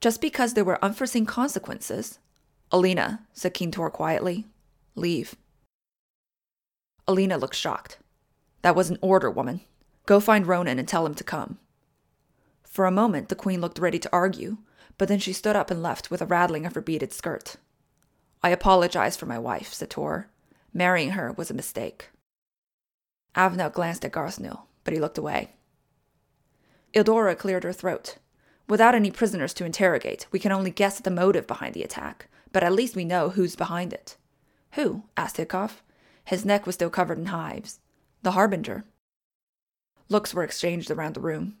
Just 0.00 0.20
because 0.20 0.54
there 0.54 0.64
were 0.64 0.84
unforeseen 0.84 1.26
consequences. 1.26 2.18
Alina, 2.72 3.26
said 3.32 3.54
Kintor 3.54 3.90
quietly, 3.92 4.46
leave. 4.94 5.34
Alina 7.08 7.36
looked 7.38 7.56
shocked. 7.56 7.98
That 8.62 8.76
was 8.76 8.90
an 8.90 8.98
order, 9.00 9.30
woman. 9.30 9.60
Go 10.06 10.20
find 10.20 10.46
Ronan 10.46 10.78
and 10.78 10.86
tell 10.86 11.06
him 11.06 11.14
to 11.14 11.24
come. 11.24 11.58
For 12.62 12.86
a 12.86 12.92
moment, 12.92 13.28
the 13.28 13.34
queen 13.34 13.60
looked 13.60 13.78
ready 13.78 13.98
to 13.98 14.12
argue, 14.12 14.58
but 14.96 15.08
then 15.08 15.18
she 15.18 15.32
stood 15.32 15.56
up 15.56 15.70
and 15.70 15.82
left 15.82 16.10
with 16.10 16.22
a 16.22 16.26
rattling 16.26 16.66
of 16.66 16.74
her 16.74 16.80
beaded 16.80 17.12
skirt. 17.12 17.56
I 18.42 18.50
apologize 18.50 19.16
for 19.16 19.26
my 19.26 19.38
wife, 19.38 19.72
said 19.72 19.90
Tor. 19.90 20.28
Marrying 20.72 21.10
her 21.10 21.32
was 21.32 21.50
a 21.50 21.54
mistake. 21.54 22.10
Avenel 23.34 23.72
glanced 23.72 24.04
at 24.04 24.12
Garthniel, 24.12 24.66
but 24.84 24.94
he 24.94 25.00
looked 25.00 25.18
away. 25.18 25.50
Ildora 26.94 27.36
cleared 27.36 27.64
her 27.64 27.72
throat. 27.72 28.16
Without 28.68 28.94
any 28.94 29.10
prisoners 29.10 29.52
to 29.54 29.64
interrogate, 29.64 30.26
we 30.30 30.38
can 30.38 30.52
only 30.52 30.70
guess 30.70 30.98
at 30.98 31.04
the 31.04 31.10
motive 31.10 31.46
behind 31.46 31.74
the 31.74 31.82
attack, 31.82 32.28
but 32.52 32.62
at 32.62 32.72
least 32.72 32.96
we 32.96 33.04
know 33.04 33.30
who's 33.30 33.56
behind 33.56 33.92
it. 33.92 34.16
Who? 34.72 35.04
asked 35.16 35.36
Hickov. 35.36 35.82
His 36.24 36.44
neck 36.44 36.66
was 36.66 36.76
still 36.76 36.90
covered 36.90 37.18
in 37.18 37.26
hives. 37.26 37.80
The 38.22 38.32
Harbinger. 38.32 38.84
Looks 40.08 40.34
were 40.34 40.44
exchanged 40.44 40.90
around 40.90 41.14
the 41.14 41.20
room. 41.20 41.56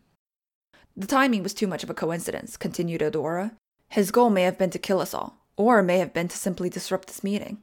The 0.96 1.06
timing 1.06 1.42
was 1.42 1.54
too 1.54 1.66
much 1.66 1.82
of 1.82 1.90
a 1.90 1.94
coincidence, 1.94 2.56
continued 2.56 3.00
Eudora. 3.00 3.52
His 3.88 4.10
goal 4.10 4.30
may 4.30 4.42
have 4.42 4.58
been 4.58 4.70
to 4.70 4.78
kill 4.78 5.00
us 5.00 5.14
all, 5.14 5.39
or 5.60 5.82
may 5.82 5.98
have 5.98 6.14
been 6.14 6.26
to 6.26 6.38
simply 6.38 6.70
disrupt 6.70 7.06
this 7.06 7.22
meeting. 7.22 7.58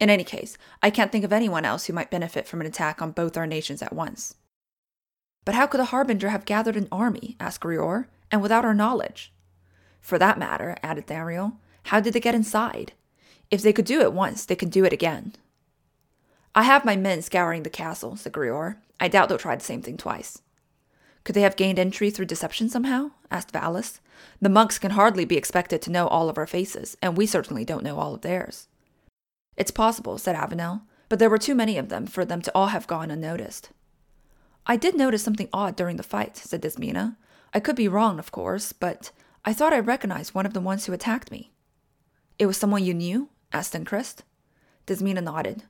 In 0.00 0.08
any 0.08 0.24
case, 0.24 0.56
I 0.82 0.88
can't 0.88 1.12
think 1.12 1.22
of 1.22 1.34
anyone 1.34 1.66
else 1.66 1.84
who 1.84 1.92
might 1.92 2.10
benefit 2.10 2.48
from 2.48 2.62
an 2.62 2.66
attack 2.66 3.02
on 3.02 3.12
both 3.12 3.36
our 3.36 3.46
nations 3.46 3.82
at 3.82 3.92
once. 3.92 4.36
But 5.44 5.54
how 5.54 5.66
could 5.66 5.78
the 5.78 5.86
Harbinger 5.86 6.30
have 6.30 6.46
gathered 6.46 6.76
an 6.76 6.88
army, 6.90 7.36
asked 7.38 7.60
Grior, 7.60 8.06
and 8.30 8.40
without 8.40 8.64
our 8.64 8.72
knowledge? 8.72 9.34
For 10.00 10.18
that 10.18 10.38
matter, 10.38 10.78
added 10.82 11.06
Thariel, 11.06 11.58
how 11.84 12.00
did 12.00 12.14
they 12.14 12.20
get 12.20 12.34
inside? 12.34 12.94
If 13.50 13.60
they 13.60 13.74
could 13.74 13.84
do 13.84 14.00
it 14.00 14.14
once, 14.14 14.46
they 14.46 14.56
can 14.56 14.70
do 14.70 14.86
it 14.86 14.94
again. 14.94 15.34
I 16.54 16.62
have 16.62 16.86
my 16.86 16.96
men 16.96 17.20
scouring 17.20 17.64
the 17.64 17.70
castle, 17.70 18.16
said 18.16 18.32
Grior. 18.32 18.76
I 18.98 19.08
doubt 19.08 19.28
they'll 19.28 19.36
try 19.36 19.56
the 19.56 19.62
same 19.62 19.82
thing 19.82 19.98
twice. 19.98 20.40
Could 21.24 21.34
they 21.34 21.42
have 21.42 21.56
gained 21.56 21.78
entry 21.78 22.10
through 22.10 22.26
deception 22.26 22.68
somehow? 22.68 23.10
asked 23.30 23.52
Valus. 23.52 24.00
The 24.40 24.48
monks 24.48 24.78
can 24.78 24.92
hardly 24.92 25.24
be 25.24 25.36
expected 25.36 25.80
to 25.82 25.90
know 25.90 26.08
all 26.08 26.28
of 26.28 26.36
our 26.36 26.46
faces, 26.46 26.96
and 27.00 27.16
we 27.16 27.26
certainly 27.26 27.64
don't 27.64 27.84
know 27.84 27.98
all 27.98 28.14
of 28.14 28.22
theirs. 28.22 28.68
It's 29.56 29.70
possible, 29.70 30.18
said 30.18 30.34
Avenel, 30.34 30.82
but 31.08 31.18
there 31.18 31.30
were 31.30 31.38
too 31.38 31.54
many 31.54 31.78
of 31.78 31.88
them 31.88 32.06
for 32.06 32.24
them 32.24 32.42
to 32.42 32.52
all 32.54 32.68
have 32.68 32.86
gone 32.86 33.10
unnoticed. 33.10 33.70
I 34.66 34.76
did 34.76 34.96
notice 34.96 35.22
something 35.22 35.48
odd 35.52 35.76
during 35.76 35.96
the 35.96 36.02
fight, 36.02 36.36
said 36.36 36.62
Desmina. 36.62 37.16
I 37.54 37.60
could 37.60 37.76
be 37.76 37.88
wrong, 37.88 38.18
of 38.18 38.32
course, 38.32 38.72
but 38.72 39.10
I 39.44 39.52
thought 39.52 39.72
I 39.72 39.80
recognized 39.80 40.34
one 40.34 40.46
of 40.46 40.54
the 40.54 40.60
ones 40.60 40.86
who 40.86 40.92
attacked 40.92 41.30
me. 41.30 41.52
It 42.38 42.46
was 42.46 42.56
someone 42.56 42.84
you 42.84 42.94
knew? 42.94 43.28
asked 43.52 43.74
Inchrist. 43.74 44.22
Desmina 44.86 45.22
nodded. 45.22 45.64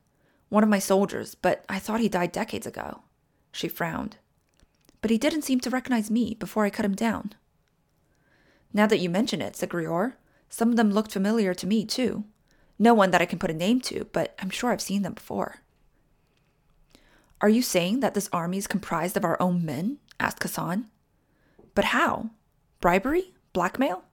One 0.48 0.62
of 0.62 0.68
my 0.68 0.78
soldiers, 0.78 1.34
but 1.34 1.64
I 1.68 1.78
thought 1.78 2.00
he 2.00 2.08
died 2.08 2.32
decades 2.32 2.66
ago. 2.66 3.02
She 3.50 3.68
frowned 3.68 4.18
but 5.02 5.10
he 5.10 5.18
didn't 5.18 5.42
seem 5.42 5.60
to 5.60 5.70
recognize 5.70 6.10
me 6.10 6.34
before 6.38 6.64
I 6.64 6.70
cut 6.70 6.86
him 6.86 6.94
down. 6.94 7.34
Now 8.72 8.86
that 8.86 9.00
you 9.00 9.10
mention 9.10 9.42
it, 9.42 9.56
said 9.56 9.68
Grior, 9.68 10.14
some 10.48 10.70
of 10.70 10.76
them 10.76 10.90
looked 10.90 11.12
familiar 11.12 11.52
to 11.52 11.66
me, 11.66 11.84
too. 11.84 12.24
No 12.78 12.94
one 12.94 13.10
that 13.10 13.20
I 13.20 13.26
can 13.26 13.38
put 13.38 13.50
a 13.50 13.54
name 13.54 13.80
to, 13.82 14.06
but 14.12 14.34
I'm 14.38 14.50
sure 14.50 14.70
I've 14.70 14.80
seen 14.80 15.02
them 15.02 15.12
before. 15.12 15.56
Are 17.40 17.48
you 17.48 17.60
saying 17.60 18.00
that 18.00 18.14
this 18.14 18.30
army 18.32 18.58
is 18.58 18.66
comprised 18.66 19.16
of 19.16 19.24
our 19.24 19.40
own 19.42 19.64
men? 19.64 19.98
asked 20.20 20.40
Kassan. 20.40 20.86
But 21.74 21.86
how? 21.86 22.30
Bribery? 22.80 23.34
Blackmail? 23.52 24.04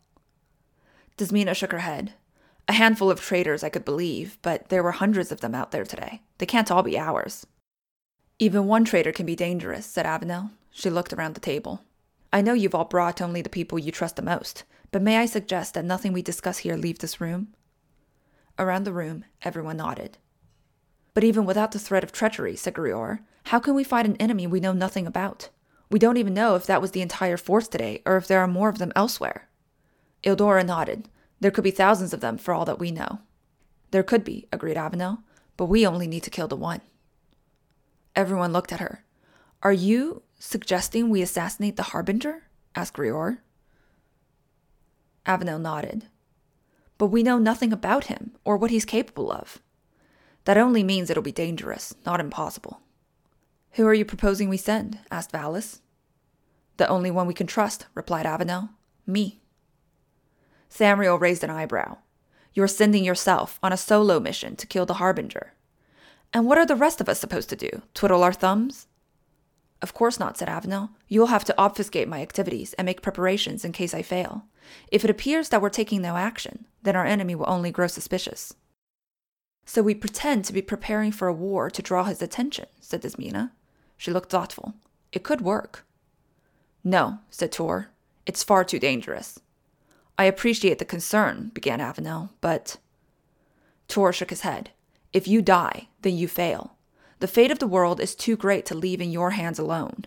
Desmina 1.18 1.56
shook 1.56 1.72
her 1.72 1.80
head. 1.80 2.14
A 2.68 2.74
handful 2.74 3.12
of 3.12 3.22
traitors 3.22 3.64
I 3.64 3.70
could 3.70 3.86
believe, 3.86 4.38
but 4.42 4.70
there 4.70 4.84
were 4.84 4.94
hundreds 4.94 5.32
of 5.32 5.42
them 5.42 5.54
out 5.54 5.72
there 5.72 5.86
today. 5.86 6.22
They 6.38 6.46
can't 6.46 6.72
all 6.72 6.84
be 6.84 6.98
ours. 6.98 7.46
Even 8.42 8.68
one 8.68 8.86
traitor 8.86 9.12
can 9.12 9.26
be 9.26 9.36
dangerous, 9.36 9.86
said 9.86 10.06
Avenel. 10.06 10.52
She 10.72 10.90
looked 10.90 11.12
around 11.12 11.36
the 11.36 11.42
table. 11.42 11.84
I 12.32 12.42
know 12.42 12.54
you've 12.54 12.74
all 12.74 12.86
brought 12.86 13.22
only 13.22 13.42
the 13.42 13.50
people 13.50 13.78
you 13.78 13.92
trust 13.92 14.16
the 14.16 14.22
most, 14.22 14.64
but 14.92 15.02
may 15.02 15.18
I 15.18 15.26
suggest 15.26 15.74
that 15.74 15.84
nothing 15.84 16.14
we 16.14 16.22
discuss 16.22 16.60
here 16.60 16.78
leave 16.78 17.00
this 17.00 17.20
room? 17.20 17.50
Around 18.58 18.86
the 18.86 18.94
room, 18.94 19.26
everyone 19.42 19.78
nodded. 19.78 20.18
But 21.14 21.26
even 21.26 21.46
without 21.46 21.74
the 21.74 21.80
threat 21.80 22.04
of 22.04 22.14
treachery, 22.14 22.56
said 22.56 22.76
Grior, 22.76 23.20
how 23.48 23.60
can 23.60 23.76
we 23.76 23.84
fight 23.84 24.06
an 24.06 24.16
enemy 24.18 24.48
we 24.48 24.62
know 24.62 24.72
nothing 24.72 25.06
about? 25.06 25.50
We 25.92 26.00
don't 26.00 26.18
even 26.18 26.34
know 26.34 26.56
if 26.56 26.66
that 26.66 26.82
was 26.82 26.92
the 26.92 27.02
entire 27.02 27.36
force 27.36 27.68
today, 27.68 28.02
or 28.06 28.16
if 28.16 28.28
there 28.28 28.40
are 28.40 28.48
more 28.48 28.70
of 28.70 28.78
them 28.78 28.94
elsewhere. 28.96 29.50
Ildora 30.24 30.66
nodded. 30.66 31.10
There 31.42 31.52
could 31.52 31.64
be 31.64 31.72
thousands 31.72 32.14
of 32.14 32.22
them 32.22 32.38
for 32.38 32.54
all 32.54 32.64
that 32.66 32.80
we 32.80 32.92
know. 32.92 33.20
There 33.92 34.04
could 34.04 34.24
be, 34.24 34.48
agreed 34.54 34.78
Avenel, 34.78 35.24
but 35.58 35.66
we 35.66 35.86
only 35.86 36.08
need 36.08 36.24
to 36.24 36.30
kill 36.30 36.48
the 36.48 36.56
one. 36.56 36.82
Everyone 38.20 38.52
looked 38.52 38.74
at 38.74 38.82
her. 38.82 39.06
Are 39.64 39.72
you 39.72 40.24
suggesting 40.38 41.10
we 41.10 41.22
assassinate 41.22 41.78
the 41.78 41.84
Harbinger? 41.84 42.50
asked 42.76 42.98
Grior. 42.98 43.38
Avenel 45.26 45.62
nodded. 45.62 46.08
But 46.98 47.08
we 47.08 47.24
know 47.24 47.38
nothing 47.38 47.72
about 47.72 48.08
him 48.08 48.36
or 48.44 48.58
what 48.58 48.72
he's 48.72 48.84
capable 48.84 49.32
of. 49.32 49.62
That 50.44 50.58
only 50.58 50.84
means 50.84 51.10
it'll 51.10 51.24
be 51.24 51.32
dangerous, 51.32 51.96
not 52.06 52.20
impossible. 52.20 52.82
Who 53.76 53.88
are 53.88 53.94
you 53.94 54.04
proposing 54.04 54.50
we 54.50 54.58
send? 54.58 55.00
asked 55.10 55.32
Valis. 55.32 55.80
The 56.76 56.90
only 56.90 57.12
one 57.12 57.26
we 57.26 57.34
can 57.34 57.48
trust, 57.48 57.86
replied 57.96 58.26
Avenel. 58.26 58.72
Me. 59.08 59.40
Samriel 60.70 61.22
raised 61.22 61.46
an 61.46 61.52
eyebrow. 61.52 62.00
You're 62.54 62.68
sending 62.68 63.06
yourself 63.06 63.60
on 63.64 63.72
a 63.72 63.78
solo 63.78 64.20
mission 64.20 64.58
to 64.58 64.68
kill 64.68 64.86
the 64.86 64.96
Harbinger. 64.96 65.54
And 66.34 66.46
what 66.46 66.58
are 66.58 66.66
the 66.66 66.76
rest 66.76 67.02
of 67.02 67.10
us 67.10 67.20
supposed 67.20 67.50
to 67.50 67.56
do? 67.56 67.82
Twiddle 67.94 68.24
our 68.24 68.34
thumbs? 68.34 68.88
Of 69.82 69.94
course 69.94 70.20
not, 70.20 70.38
said 70.38 70.48
Avenel. 70.48 70.90
You'll 71.08 71.28
have 71.28 71.46
to 71.46 71.58
obfuscate 71.58 72.08
my 72.08 72.22
activities 72.22 72.74
and 72.74 72.86
make 72.86 73.02
preparations 73.02 73.64
in 73.64 73.72
case 73.72 73.94
I 73.94 74.02
fail. 74.02 74.46
If 74.92 75.04
it 75.04 75.10
appears 75.10 75.50
that 75.50 75.62
we're 75.62 75.70
taking 75.70 76.02
no 76.02 76.18
action, 76.18 76.66
then 76.84 76.96
our 76.96 77.06
enemy 77.06 77.34
will 77.34 77.50
only 77.50 77.72
grow 77.72 77.88
suspicious. 77.88 78.54
So 79.66 79.82
we 79.82 79.96
pretend 79.96 80.46
to 80.46 80.54
be 80.54 80.62
preparing 80.62 81.12
for 81.12 81.28
a 81.28 81.34
war 81.34 81.70
to 81.70 81.82
draw 81.82 82.04
his 82.04 82.22
attention, 82.22 82.66
said 82.80 83.02
Desmina. 83.02 83.52
She 83.98 84.12
looked 84.12 84.30
thoughtful. 84.30 84.74
It 85.12 85.24
could 85.24 85.42
work. 85.42 85.86
No, 86.84 87.20
said 87.30 87.52
Tor. 87.52 87.90
It's 88.26 88.44
far 88.44 88.64
too 88.64 88.80
dangerous. 88.80 89.40
I 90.18 90.26
appreciate 90.26 90.80
the 90.80 90.86
concern, 90.86 91.52
began 91.54 91.80
Avenel, 91.80 92.30
but. 92.42 92.78
Tor 93.88 94.12
shook 94.12 94.30
his 94.30 94.42
head. 94.42 94.72
If 95.12 95.28
you 95.28 95.42
die, 95.42 95.88
then 96.02 96.16
you 96.18 96.28
fail. 96.28 96.76
The 97.20 97.28
fate 97.28 97.52
of 97.52 97.60
the 97.60 97.68
world 97.68 98.00
is 98.00 98.16
too 98.16 98.38
great 98.38 98.66
to 98.68 98.76
leave 98.76 99.02
in 99.02 99.12
your 99.12 99.32
hands 99.32 99.60
alone. 99.60 100.06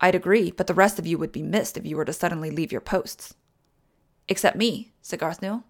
I'd 0.00 0.14
agree, 0.14 0.50
but 0.50 0.66
the 0.66 0.74
rest 0.74 0.98
of 0.98 1.06
you 1.06 1.18
would 1.18 1.32
be 1.32 1.42
missed 1.42 1.76
if 1.76 1.86
you 1.86 1.96
were 1.96 2.04
to 2.04 2.12
suddenly 2.12 2.50
leave 2.50 2.70
your 2.70 2.80
posts. 2.80 3.34
Except 4.28 4.56
me, 4.56 4.92
said 5.02 5.18
Garthnil. 5.18 5.64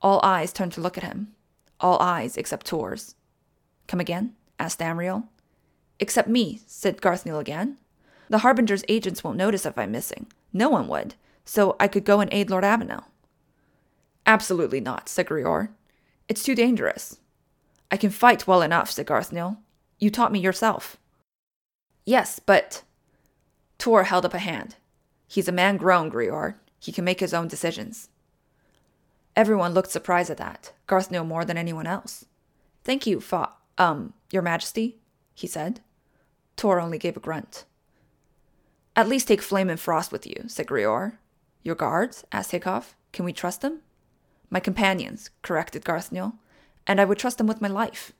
All 0.00 0.20
eyes 0.22 0.52
turned 0.52 0.72
to 0.72 0.80
look 0.80 0.98
at 0.98 1.04
him. 1.04 1.32
All 1.80 1.98
eyes 2.00 2.36
except 2.36 2.66
Tor's. 2.66 3.14
Come 3.86 4.00
again? 4.00 4.34
asked 4.58 4.80
Amriel. 4.80 5.28
Except 5.98 6.28
me, 6.28 6.60
said 6.66 7.00
Garthnil 7.00 7.40
again. 7.40 7.78
The 8.28 8.38
Harbinger's 8.38 8.84
agents 8.88 9.22
won't 9.22 9.36
notice 9.36 9.66
if 9.66 9.76
I'm 9.76 9.92
missing. 9.92 10.26
No 10.52 10.68
one 10.68 10.88
would, 10.88 11.14
so 11.44 11.76
I 11.80 11.88
could 11.88 12.04
go 12.04 12.20
and 12.20 12.32
aid 12.32 12.50
Lord 12.50 12.64
Avenel. 12.64 13.04
Absolutely 14.26 14.80
not, 14.80 15.08
said 15.08 15.26
Grior. 15.26 15.70
It's 16.32 16.42
too 16.42 16.54
dangerous. 16.54 17.18
I 17.90 17.98
can 17.98 18.08
fight 18.08 18.46
well 18.46 18.62
enough, 18.62 18.90
said 18.90 19.06
Garthnil. 19.06 19.58
You 19.98 20.08
taught 20.08 20.32
me 20.32 20.38
yourself. 20.38 20.96
Yes, 22.06 22.38
but. 22.38 22.84
Tor 23.76 24.04
held 24.04 24.24
up 24.24 24.32
a 24.32 24.38
hand. 24.38 24.76
He's 25.28 25.46
a 25.46 25.52
man 25.52 25.76
grown, 25.76 26.10
Grior. 26.10 26.54
He 26.80 26.90
can 26.90 27.04
make 27.04 27.20
his 27.20 27.34
own 27.34 27.48
decisions. 27.48 28.08
Everyone 29.36 29.74
looked 29.74 29.90
surprised 29.90 30.30
at 30.30 30.38
that, 30.38 30.72
Garthnil 30.88 31.26
more 31.26 31.44
than 31.44 31.58
anyone 31.58 31.86
else. 31.86 32.24
Thank 32.82 33.06
you, 33.06 33.20
Fa. 33.20 33.50
Um, 33.76 34.14
Your 34.30 34.40
Majesty, 34.40 35.02
he 35.34 35.46
said. 35.46 35.80
Tor 36.56 36.80
only 36.80 36.96
gave 36.96 37.18
a 37.18 37.20
grunt. 37.20 37.66
At 38.96 39.06
least 39.06 39.28
take 39.28 39.42
Flame 39.42 39.68
and 39.68 39.78
Frost 39.78 40.10
with 40.10 40.26
you, 40.26 40.44
said 40.46 40.66
Grior. 40.66 41.18
Your 41.62 41.74
guards? 41.74 42.24
asked 42.32 42.52
Hickov. 42.52 42.94
Can 43.12 43.26
we 43.26 43.34
trust 43.34 43.60
them? 43.60 43.82
My 44.52 44.60
companions, 44.60 45.30
corrected 45.40 45.82
Garthnil 45.82 46.34
and 46.86 47.00
I 47.00 47.06
would 47.06 47.18
trust 47.18 47.38
them 47.38 47.46
with 47.46 47.62
my 47.62 47.68
life. 47.68 48.12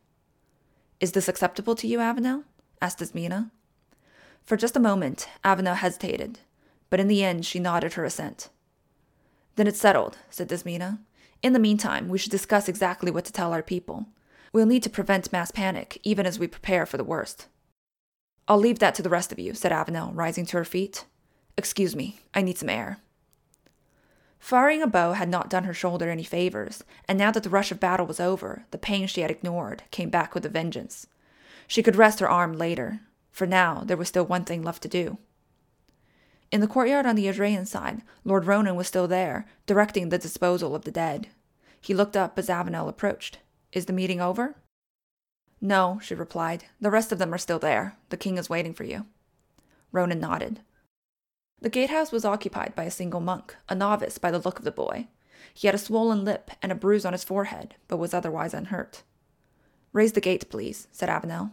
Is 0.98 1.12
this 1.12 1.28
acceptable 1.28 1.74
to 1.74 1.86
you, 1.86 1.98
Avenel? 1.98 2.44
asked 2.80 3.00
Desmina. 3.00 3.50
For 4.42 4.56
just 4.56 4.74
a 4.74 4.80
moment, 4.80 5.28
Avenel 5.44 5.76
hesitated, 5.76 6.38
but 6.88 7.00
in 7.00 7.08
the 7.08 7.22
end 7.22 7.44
she 7.44 7.58
nodded 7.58 7.94
her 7.94 8.04
assent. 8.06 8.48
Then 9.56 9.66
it's 9.66 9.78
settled, 9.78 10.16
said 10.30 10.48
Desmina. 10.48 11.00
In 11.42 11.52
the 11.52 11.58
meantime, 11.58 12.08
we 12.08 12.16
should 12.16 12.30
discuss 12.30 12.66
exactly 12.66 13.10
what 13.10 13.26
to 13.26 13.32
tell 13.32 13.52
our 13.52 13.62
people. 13.62 14.06
We'll 14.54 14.64
need 14.64 14.82
to 14.84 14.90
prevent 14.90 15.32
mass 15.32 15.50
panic, 15.50 16.00
even 16.02 16.24
as 16.24 16.38
we 16.38 16.46
prepare 16.46 16.86
for 16.86 16.96
the 16.96 17.04
worst. 17.04 17.46
I'll 18.48 18.56
leave 18.56 18.78
that 18.78 18.94
to 18.94 19.02
the 19.02 19.10
rest 19.10 19.32
of 19.32 19.38
you, 19.38 19.52
said 19.52 19.70
Avenel, 19.70 20.12
rising 20.14 20.46
to 20.46 20.56
her 20.56 20.64
feet. 20.64 21.04
Excuse 21.58 21.94
me, 21.94 22.20
I 22.32 22.40
need 22.40 22.56
some 22.56 22.70
air. 22.70 23.00
Firing 24.42 24.82
a 24.82 24.88
bow 24.88 25.12
had 25.12 25.28
not 25.28 25.48
done 25.48 25.62
her 25.64 25.72
shoulder 25.72 26.10
any 26.10 26.24
favors, 26.24 26.82
and 27.06 27.16
now 27.16 27.30
that 27.30 27.44
the 27.44 27.48
rush 27.48 27.70
of 27.70 27.78
battle 27.78 28.06
was 28.06 28.18
over, 28.18 28.66
the 28.72 28.76
pain 28.76 29.06
she 29.06 29.20
had 29.20 29.30
ignored 29.30 29.84
came 29.92 30.10
back 30.10 30.34
with 30.34 30.44
a 30.44 30.48
vengeance. 30.48 31.06
She 31.68 31.80
could 31.80 31.94
rest 31.94 32.18
her 32.18 32.28
arm 32.28 32.52
later, 32.58 33.02
for 33.30 33.46
now 33.46 33.84
there 33.86 33.96
was 33.96 34.08
still 34.08 34.26
one 34.26 34.44
thing 34.44 34.64
left 34.64 34.82
to 34.82 34.88
do. 34.88 35.18
In 36.50 36.60
the 36.60 36.66
courtyard 36.66 37.06
on 37.06 37.14
the 37.14 37.28
Adrian 37.28 37.66
side, 37.66 38.02
Lord 38.24 38.44
Ronan 38.44 38.74
was 38.74 38.88
still 38.88 39.06
there, 39.06 39.46
directing 39.64 40.08
the 40.08 40.18
disposal 40.18 40.74
of 40.74 40.82
the 40.82 40.90
dead. 40.90 41.28
He 41.80 41.94
looked 41.94 42.16
up 42.16 42.36
as 42.36 42.48
Avenel 42.48 42.88
approached. 42.88 43.38
Is 43.70 43.86
the 43.86 43.92
meeting 43.92 44.20
over? 44.20 44.56
No, 45.60 46.00
she 46.02 46.16
replied. 46.16 46.64
The 46.80 46.90
rest 46.90 47.12
of 47.12 47.20
them 47.20 47.32
are 47.32 47.38
still 47.38 47.60
there. 47.60 47.96
The 48.08 48.16
king 48.16 48.38
is 48.38 48.50
waiting 48.50 48.74
for 48.74 48.82
you. 48.82 49.06
Ronan 49.92 50.18
nodded. 50.18 50.62
The 51.62 51.70
gatehouse 51.70 52.10
was 52.10 52.24
occupied 52.24 52.74
by 52.74 52.82
a 52.82 52.90
single 52.90 53.20
monk, 53.20 53.54
a 53.68 53.76
novice 53.76 54.18
by 54.18 54.32
the 54.32 54.40
look 54.40 54.58
of 54.58 54.64
the 54.64 54.72
boy. 54.72 55.06
He 55.54 55.68
had 55.68 55.76
a 55.76 55.78
swollen 55.78 56.24
lip 56.24 56.50
and 56.60 56.72
a 56.72 56.74
bruise 56.74 57.04
on 57.04 57.12
his 57.12 57.22
forehead, 57.22 57.76
but 57.86 57.98
was 57.98 58.12
otherwise 58.12 58.52
unhurt. 58.52 59.04
Raise 59.92 60.10
the 60.10 60.20
gate, 60.20 60.50
please, 60.50 60.88
said 60.90 61.08
Avenel. 61.08 61.52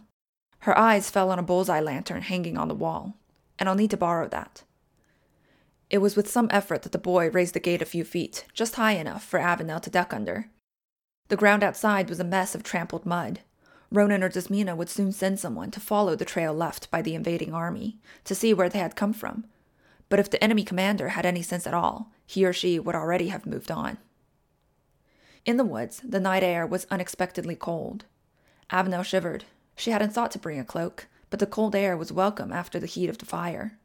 Her 0.60 0.76
eyes 0.76 1.10
fell 1.10 1.30
on 1.30 1.38
a 1.38 1.44
bullseye 1.44 1.78
lantern 1.78 2.22
hanging 2.22 2.58
on 2.58 2.66
the 2.66 2.74
wall, 2.74 3.14
and 3.56 3.68
I'll 3.68 3.76
need 3.76 3.92
to 3.92 3.96
borrow 3.96 4.26
that. 4.28 4.64
It 5.90 5.98
was 5.98 6.16
with 6.16 6.28
some 6.28 6.48
effort 6.50 6.82
that 6.82 6.90
the 6.90 6.98
boy 6.98 7.30
raised 7.30 7.54
the 7.54 7.60
gate 7.60 7.80
a 7.80 7.84
few 7.84 8.02
feet, 8.02 8.46
just 8.52 8.74
high 8.74 8.92
enough 8.94 9.24
for 9.24 9.38
Avenel 9.38 9.80
to 9.82 9.90
duck 9.90 10.12
under. 10.12 10.50
The 11.28 11.36
ground 11.36 11.62
outside 11.62 12.08
was 12.08 12.18
a 12.18 12.24
mess 12.24 12.56
of 12.56 12.64
trampled 12.64 13.06
mud. 13.06 13.40
Ronan 13.92 14.24
or 14.24 14.28
Desmina 14.28 14.76
would 14.76 14.88
soon 14.88 15.12
send 15.12 15.38
someone 15.38 15.70
to 15.70 15.78
follow 15.78 16.16
the 16.16 16.24
trail 16.24 16.52
left 16.52 16.90
by 16.90 17.00
the 17.00 17.14
invading 17.14 17.54
army, 17.54 18.00
to 18.24 18.34
see 18.34 18.52
where 18.52 18.68
they 18.68 18.80
had 18.80 18.96
come 18.96 19.12
from, 19.12 19.44
but 20.10 20.18
if 20.18 20.28
the 20.28 20.42
enemy 20.44 20.64
commander 20.64 21.08
had 21.08 21.24
any 21.24 21.40
sense 21.40 21.66
at 21.66 21.72
all, 21.72 22.12
he 22.26 22.44
or 22.44 22.52
she 22.52 22.78
would 22.78 22.94
already 22.94 23.28
have 23.28 23.46
moved 23.46 23.70
on. 23.70 23.96
In 25.46 25.56
the 25.56 25.64
woods, 25.64 26.02
the 26.04 26.20
night 26.20 26.42
air 26.42 26.66
was 26.66 26.86
unexpectedly 26.90 27.56
cold. 27.56 28.04
Avenel 28.70 29.04
shivered. 29.04 29.44
She 29.76 29.92
hadn't 29.92 30.12
thought 30.12 30.32
to 30.32 30.38
bring 30.38 30.60
a 30.60 30.64
cloak, 30.64 31.06
but 31.30 31.38
the 31.38 31.46
cold 31.46 31.74
air 31.74 31.96
was 31.96 32.12
welcome 32.12 32.52
after 32.52 32.78
the 32.78 32.86
heat 32.86 33.08
of 33.08 33.16
the 33.16 33.24
fire. 33.24 33.78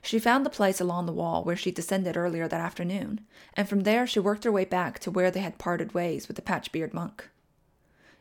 She 0.00 0.18
found 0.18 0.44
the 0.44 0.50
place 0.50 0.80
along 0.80 1.06
the 1.06 1.12
wall 1.12 1.42
where 1.42 1.56
she 1.56 1.70
descended 1.70 2.16
earlier 2.16 2.48
that 2.48 2.60
afternoon, 2.60 3.20
and 3.54 3.68
from 3.68 3.80
there 3.80 4.06
she 4.06 4.20
worked 4.20 4.44
her 4.44 4.52
way 4.52 4.64
back 4.64 4.98
to 5.00 5.10
where 5.10 5.30
they 5.30 5.40
had 5.40 5.58
parted 5.58 5.94
ways 5.94 6.28
with 6.28 6.36
the 6.36 6.42
patch-beard 6.42 6.92
monk. 6.92 7.28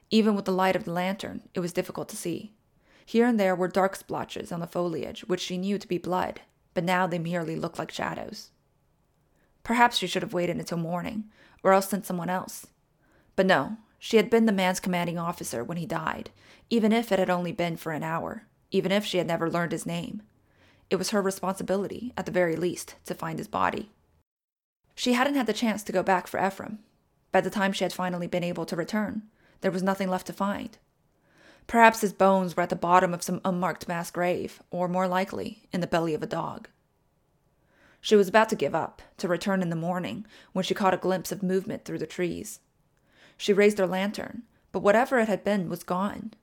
Even 0.09 0.35
with 0.35 0.45
the 0.45 0.51
light 0.51 0.75
of 0.75 0.85
the 0.85 0.91
lantern, 0.91 1.41
it 1.53 1.59
was 1.59 1.73
difficult 1.73 2.07
to 2.09 2.17
see. 2.17 2.53
Here 3.05 3.25
and 3.25 3.39
there 3.39 3.55
were 3.55 3.67
dark 3.67 3.95
splotches 3.95 4.51
on 4.51 4.59
the 4.59 4.67
foliage, 4.67 5.21
which 5.21 5.41
she 5.41 5.57
knew 5.57 5.77
to 5.77 5.87
be 5.87 5.97
blood, 5.97 6.41
but 6.73 6.83
now 6.83 7.07
they 7.07 7.19
merely 7.19 7.55
looked 7.55 7.79
like 7.79 7.91
shadows. 7.91 8.49
Perhaps 9.63 9.97
she 9.97 10.07
should 10.07 10.21
have 10.21 10.33
waited 10.33 10.57
until 10.57 10.77
morning, 10.77 11.25
or 11.63 11.73
else 11.73 11.89
sent 11.89 12.05
someone 12.05 12.29
else. 12.29 12.67
But 13.35 13.45
no, 13.45 13.77
she 13.99 14.17
had 14.17 14.29
been 14.29 14.45
the 14.45 14.51
man's 14.51 14.79
commanding 14.79 15.17
officer 15.17 15.63
when 15.63 15.77
he 15.77 15.85
died, 15.85 16.31
even 16.69 16.91
if 16.91 17.11
it 17.11 17.19
had 17.19 17.29
only 17.29 17.51
been 17.51 17.77
for 17.77 17.91
an 17.91 18.03
hour, 18.03 18.47
even 18.71 18.91
if 18.91 19.05
she 19.05 19.17
had 19.17 19.27
never 19.27 19.49
learned 19.49 19.71
his 19.71 19.85
name. 19.85 20.23
It 20.89 20.95
was 20.95 21.11
her 21.11 21.21
responsibility, 21.21 22.11
at 22.17 22.25
the 22.25 22.31
very 22.31 22.55
least, 22.55 22.95
to 23.05 23.13
find 23.13 23.37
his 23.37 23.47
body. 23.47 23.91
She 24.95 25.13
hadn't 25.13 25.35
had 25.35 25.47
the 25.47 25.53
chance 25.53 25.83
to 25.83 25.91
go 25.91 26.03
back 26.03 26.27
for 26.27 26.45
Ephraim. 26.45 26.79
By 27.31 27.41
the 27.41 27.49
time 27.49 27.71
she 27.71 27.85
had 27.85 27.93
finally 27.93 28.27
been 28.27 28.43
able 28.43 28.65
to 28.65 28.75
return, 28.75 29.23
there 29.61 29.71
was 29.71 29.83
nothing 29.83 30.09
left 30.09 30.27
to 30.27 30.33
find. 30.33 30.77
Perhaps 31.67 32.01
his 32.01 32.13
bones 32.13 32.55
were 32.55 32.63
at 32.63 32.69
the 32.69 32.75
bottom 32.75 33.13
of 33.13 33.23
some 33.23 33.41
unmarked 33.45 33.87
mass 33.87 34.11
grave, 34.11 34.61
or 34.71 34.87
more 34.87 35.07
likely, 35.07 35.63
in 35.71 35.81
the 35.81 35.87
belly 35.87 36.13
of 36.13 36.21
a 36.21 36.27
dog. 36.27 36.67
She 38.01 38.15
was 38.15 38.27
about 38.27 38.49
to 38.49 38.55
give 38.55 38.73
up, 38.73 39.01
to 39.17 39.27
return 39.27 39.61
in 39.61 39.69
the 39.69 39.75
morning, 39.75 40.25
when 40.53 40.63
she 40.63 40.73
caught 40.73 40.93
a 40.93 40.97
glimpse 40.97 41.31
of 41.31 41.43
movement 41.43 41.85
through 41.85 41.99
the 41.99 42.07
trees. 42.07 42.59
She 43.37 43.53
raised 43.53 43.77
her 43.77 43.87
lantern, 43.87 44.43
but 44.71 44.81
whatever 44.81 45.19
it 45.19 45.27
had 45.27 45.43
been 45.43 45.69
was 45.69 45.83
gone. 45.83 46.33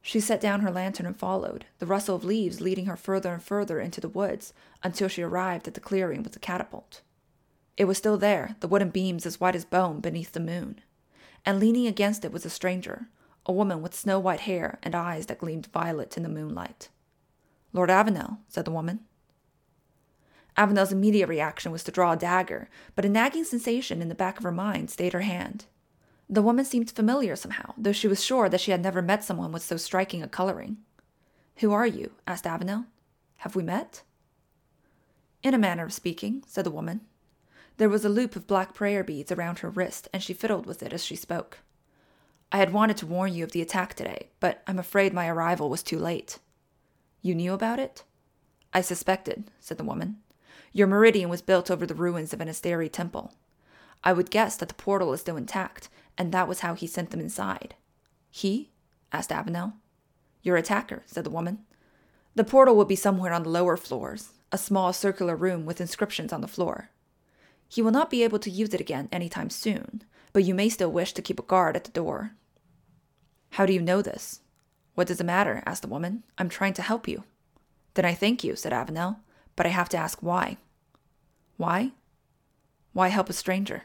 She 0.00 0.20
set 0.20 0.40
down 0.40 0.60
her 0.60 0.70
lantern 0.70 1.06
and 1.06 1.16
followed, 1.16 1.64
the 1.78 1.86
rustle 1.86 2.14
of 2.14 2.24
leaves 2.24 2.60
leading 2.60 2.86
her 2.86 2.96
further 2.96 3.32
and 3.32 3.42
further 3.42 3.80
into 3.80 4.00
the 4.00 4.08
woods 4.08 4.52
until 4.82 5.08
she 5.08 5.22
arrived 5.22 5.66
at 5.66 5.74
the 5.74 5.80
clearing 5.80 6.22
with 6.22 6.34
the 6.34 6.38
catapult. 6.38 7.00
It 7.76 7.86
was 7.86 7.98
still 7.98 8.18
there, 8.18 8.54
the 8.60 8.68
wooden 8.68 8.90
beams 8.90 9.26
as 9.26 9.40
white 9.40 9.56
as 9.56 9.64
bone 9.64 10.00
beneath 10.00 10.32
the 10.32 10.40
moon. 10.40 10.80
And 11.46 11.58
leaning 11.58 11.86
against 11.86 12.24
it 12.24 12.32
was 12.32 12.44
a 12.44 12.50
stranger, 12.50 13.08
a 13.46 13.52
woman 13.52 13.82
with 13.82 13.94
snow 13.94 14.18
white 14.18 14.40
hair 14.40 14.78
and 14.82 14.94
eyes 14.94 15.26
that 15.26 15.38
gleamed 15.38 15.66
violet 15.66 16.16
in 16.16 16.22
the 16.22 16.28
moonlight. 16.28 16.88
Lord 17.72 17.90
Avenel, 17.90 18.38
said 18.48 18.64
the 18.64 18.70
woman. 18.70 19.00
Avenel's 20.56 20.92
immediate 20.92 21.28
reaction 21.28 21.72
was 21.72 21.82
to 21.84 21.92
draw 21.92 22.12
a 22.12 22.16
dagger, 22.16 22.68
but 22.94 23.04
a 23.04 23.08
nagging 23.08 23.44
sensation 23.44 24.00
in 24.00 24.08
the 24.08 24.14
back 24.14 24.38
of 24.38 24.44
her 24.44 24.52
mind 24.52 24.90
stayed 24.90 25.12
her 25.12 25.22
hand. 25.22 25.66
The 26.28 26.42
woman 26.42 26.64
seemed 26.64 26.90
familiar 26.90 27.36
somehow, 27.36 27.74
though 27.76 27.92
she 27.92 28.08
was 28.08 28.24
sure 28.24 28.48
that 28.48 28.60
she 28.60 28.70
had 28.70 28.82
never 28.82 29.02
met 29.02 29.24
someone 29.24 29.52
with 29.52 29.62
so 29.62 29.76
striking 29.76 30.22
a 30.22 30.28
coloring. 30.28 30.78
Who 31.56 31.72
are 31.72 31.86
you? 31.86 32.12
asked 32.26 32.44
Avenel. 32.44 32.86
Have 33.38 33.56
we 33.56 33.62
met? 33.62 34.02
In 35.42 35.52
a 35.52 35.58
manner 35.58 35.84
of 35.84 35.92
speaking, 35.92 36.42
said 36.46 36.64
the 36.64 36.70
woman. 36.70 37.02
There 37.76 37.88
was 37.88 38.04
a 38.04 38.08
loop 38.08 38.36
of 38.36 38.46
black 38.46 38.72
prayer 38.72 39.04
beads 39.04 39.32
around 39.32 39.58
her 39.58 39.68
wrist, 39.68 40.08
and 40.12 40.22
she 40.22 40.32
fiddled 40.32 40.64
with 40.64 40.82
it 40.82 40.92
as 40.92 41.04
she 41.04 41.16
spoke. 41.16 41.58
I 42.52 42.58
had 42.58 42.72
wanted 42.72 42.96
to 42.98 43.06
warn 43.06 43.34
you 43.34 43.44
of 43.44 43.52
the 43.52 43.62
attack 43.62 43.94
today, 43.94 44.28
but 44.40 44.62
I'm 44.66 44.78
afraid 44.78 45.12
my 45.12 45.28
arrival 45.28 45.68
was 45.68 45.82
too 45.82 45.98
late. 45.98 46.38
You 47.22 47.34
knew 47.34 47.52
about 47.52 47.78
it? 47.78 48.04
I 48.72 48.80
suspected, 48.80 49.50
said 49.60 49.78
the 49.78 49.84
woman. 49.84 50.18
Your 50.72 50.86
meridian 50.86 51.30
was 51.30 51.42
built 51.42 51.70
over 51.70 51.86
the 51.86 51.94
ruins 51.94 52.32
of 52.32 52.40
an 52.40 52.48
Asteri 52.48 52.90
temple. 52.90 53.32
I 54.02 54.12
would 54.12 54.30
guess 54.30 54.56
that 54.56 54.68
the 54.68 54.74
portal 54.74 55.12
is 55.12 55.20
still 55.20 55.36
intact, 55.36 55.88
and 56.18 56.32
that 56.32 56.48
was 56.48 56.60
how 56.60 56.74
he 56.74 56.86
sent 56.86 57.10
them 57.10 57.20
inside. 57.20 57.74
He? 58.30 58.70
asked 59.12 59.30
Avenel. 59.30 59.74
Your 60.42 60.56
attacker, 60.56 61.02
said 61.06 61.24
the 61.24 61.30
woman. 61.30 61.60
The 62.34 62.44
portal 62.44 62.74
will 62.76 62.84
be 62.84 62.96
somewhere 62.96 63.32
on 63.32 63.44
the 63.44 63.48
lower 63.48 63.76
floors, 63.76 64.32
a 64.50 64.58
small 64.58 64.92
circular 64.92 65.36
room 65.36 65.64
with 65.64 65.80
inscriptions 65.80 66.32
on 66.32 66.40
the 66.40 66.48
floor. 66.48 66.90
He 67.68 67.80
will 67.80 67.92
not 67.92 68.10
be 68.10 68.22
able 68.22 68.38
to 68.40 68.50
use 68.50 68.74
it 68.74 68.80
again 68.80 69.08
any 69.10 69.28
time 69.28 69.50
soon, 69.50 70.02
but 70.34 70.44
you 70.44 70.54
may 70.54 70.68
still 70.68 70.92
wish 70.92 71.14
to 71.14 71.22
keep 71.22 71.38
a 71.38 71.44
guard 71.44 71.76
at 71.76 71.84
the 71.84 71.92
door. 71.92 72.32
How 73.50 73.64
do 73.64 73.72
you 73.72 73.80
know 73.80 74.02
this? 74.02 74.40
What 74.96 75.06
does 75.06 75.20
it 75.20 75.24
matter? 75.24 75.62
asked 75.64 75.82
the 75.82 75.88
woman. 75.88 76.24
I'm 76.36 76.48
trying 76.48 76.74
to 76.74 76.82
help 76.82 77.06
you. 77.08 77.22
Then 77.94 78.04
I 78.04 78.14
thank 78.14 78.42
you, 78.42 78.56
said 78.56 78.72
Avenel, 78.72 79.18
but 79.54 79.64
I 79.64 79.68
have 79.68 79.88
to 79.90 79.96
ask 79.96 80.18
why. 80.20 80.58
Why? 81.56 81.92
Why 82.92 83.08
help 83.08 83.30
a 83.30 83.32
stranger? 83.32 83.84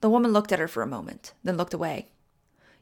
The 0.00 0.10
woman 0.10 0.32
looked 0.32 0.50
at 0.52 0.58
her 0.58 0.68
for 0.68 0.82
a 0.82 0.86
moment, 0.86 1.32
then 1.44 1.56
looked 1.56 1.74
away. 1.74 2.08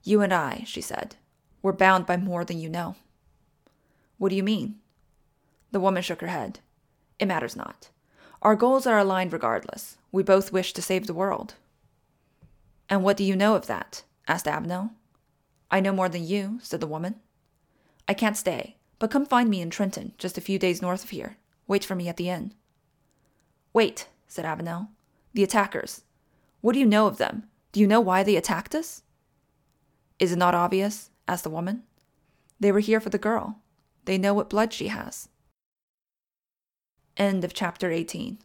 You 0.02 0.22
and 0.22 0.32
I, 0.32 0.64
she 0.66 0.80
said, 0.80 1.16
we're 1.60 1.72
bound 1.72 2.06
by 2.06 2.16
more 2.16 2.44
than 2.44 2.58
you 2.58 2.70
know. 2.70 2.96
What 4.16 4.30
do 4.30 4.36
you 4.36 4.42
mean? 4.42 4.76
The 5.70 5.80
woman 5.80 6.02
shook 6.02 6.22
her 6.22 6.28
head. 6.28 6.60
It 7.18 7.26
matters 7.26 7.56
not. 7.56 7.90
Our 8.40 8.56
goals 8.56 8.86
are 8.86 8.98
aligned 8.98 9.34
regardless. 9.34 9.98
We 10.12 10.22
both 10.22 10.52
wish 10.52 10.72
to 10.72 10.82
save 10.82 11.06
the 11.06 11.14
world. 11.14 11.54
And 12.88 13.02
what 13.02 13.16
do 13.16 13.24
you 13.24 13.36
know 13.36 13.54
of 13.54 13.66
that? 13.66 14.02
asked 14.28 14.46
Avenel. 14.46 14.90
I 15.70 15.80
know 15.80 15.92
more 15.92 16.08
than 16.08 16.26
you, 16.26 16.58
said 16.62 16.80
the 16.80 16.86
woman. 16.86 17.16
I 18.08 18.14
can't 18.14 18.36
stay, 18.36 18.76
but 18.98 19.10
come 19.10 19.26
find 19.26 19.50
me 19.50 19.60
in 19.60 19.70
Trenton, 19.70 20.12
just 20.18 20.38
a 20.38 20.40
few 20.40 20.58
days 20.58 20.80
north 20.80 21.04
of 21.04 21.10
here. 21.10 21.36
Wait 21.66 21.84
for 21.84 21.94
me 21.94 22.08
at 22.08 22.16
the 22.16 22.28
inn. 22.28 22.54
Wait, 23.72 24.08
said 24.28 24.44
Avenel. 24.44 24.88
The 25.34 25.42
attackers. 25.42 26.02
What 26.60 26.72
do 26.72 26.78
you 26.78 26.86
know 26.86 27.06
of 27.06 27.18
them? 27.18 27.44
Do 27.72 27.80
you 27.80 27.86
know 27.86 28.00
why 28.00 28.22
they 28.22 28.36
attacked 28.36 28.74
us? 28.74 29.02
Is 30.18 30.32
it 30.32 30.38
not 30.38 30.54
obvious? 30.54 31.10
asked 31.28 31.44
the 31.44 31.50
woman. 31.50 31.82
They 32.58 32.72
were 32.72 32.80
here 32.80 33.00
for 33.00 33.10
the 33.10 33.18
girl. 33.18 33.58
They 34.04 34.16
know 34.16 34.32
what 34.32 34.48
blood 34.48 34.72
she 34.72 34.88
has. 34.88 35.28
End 37.16 37.44
of 37.44 37.52
chapter 37.52 37.90
18. 37.90 38.38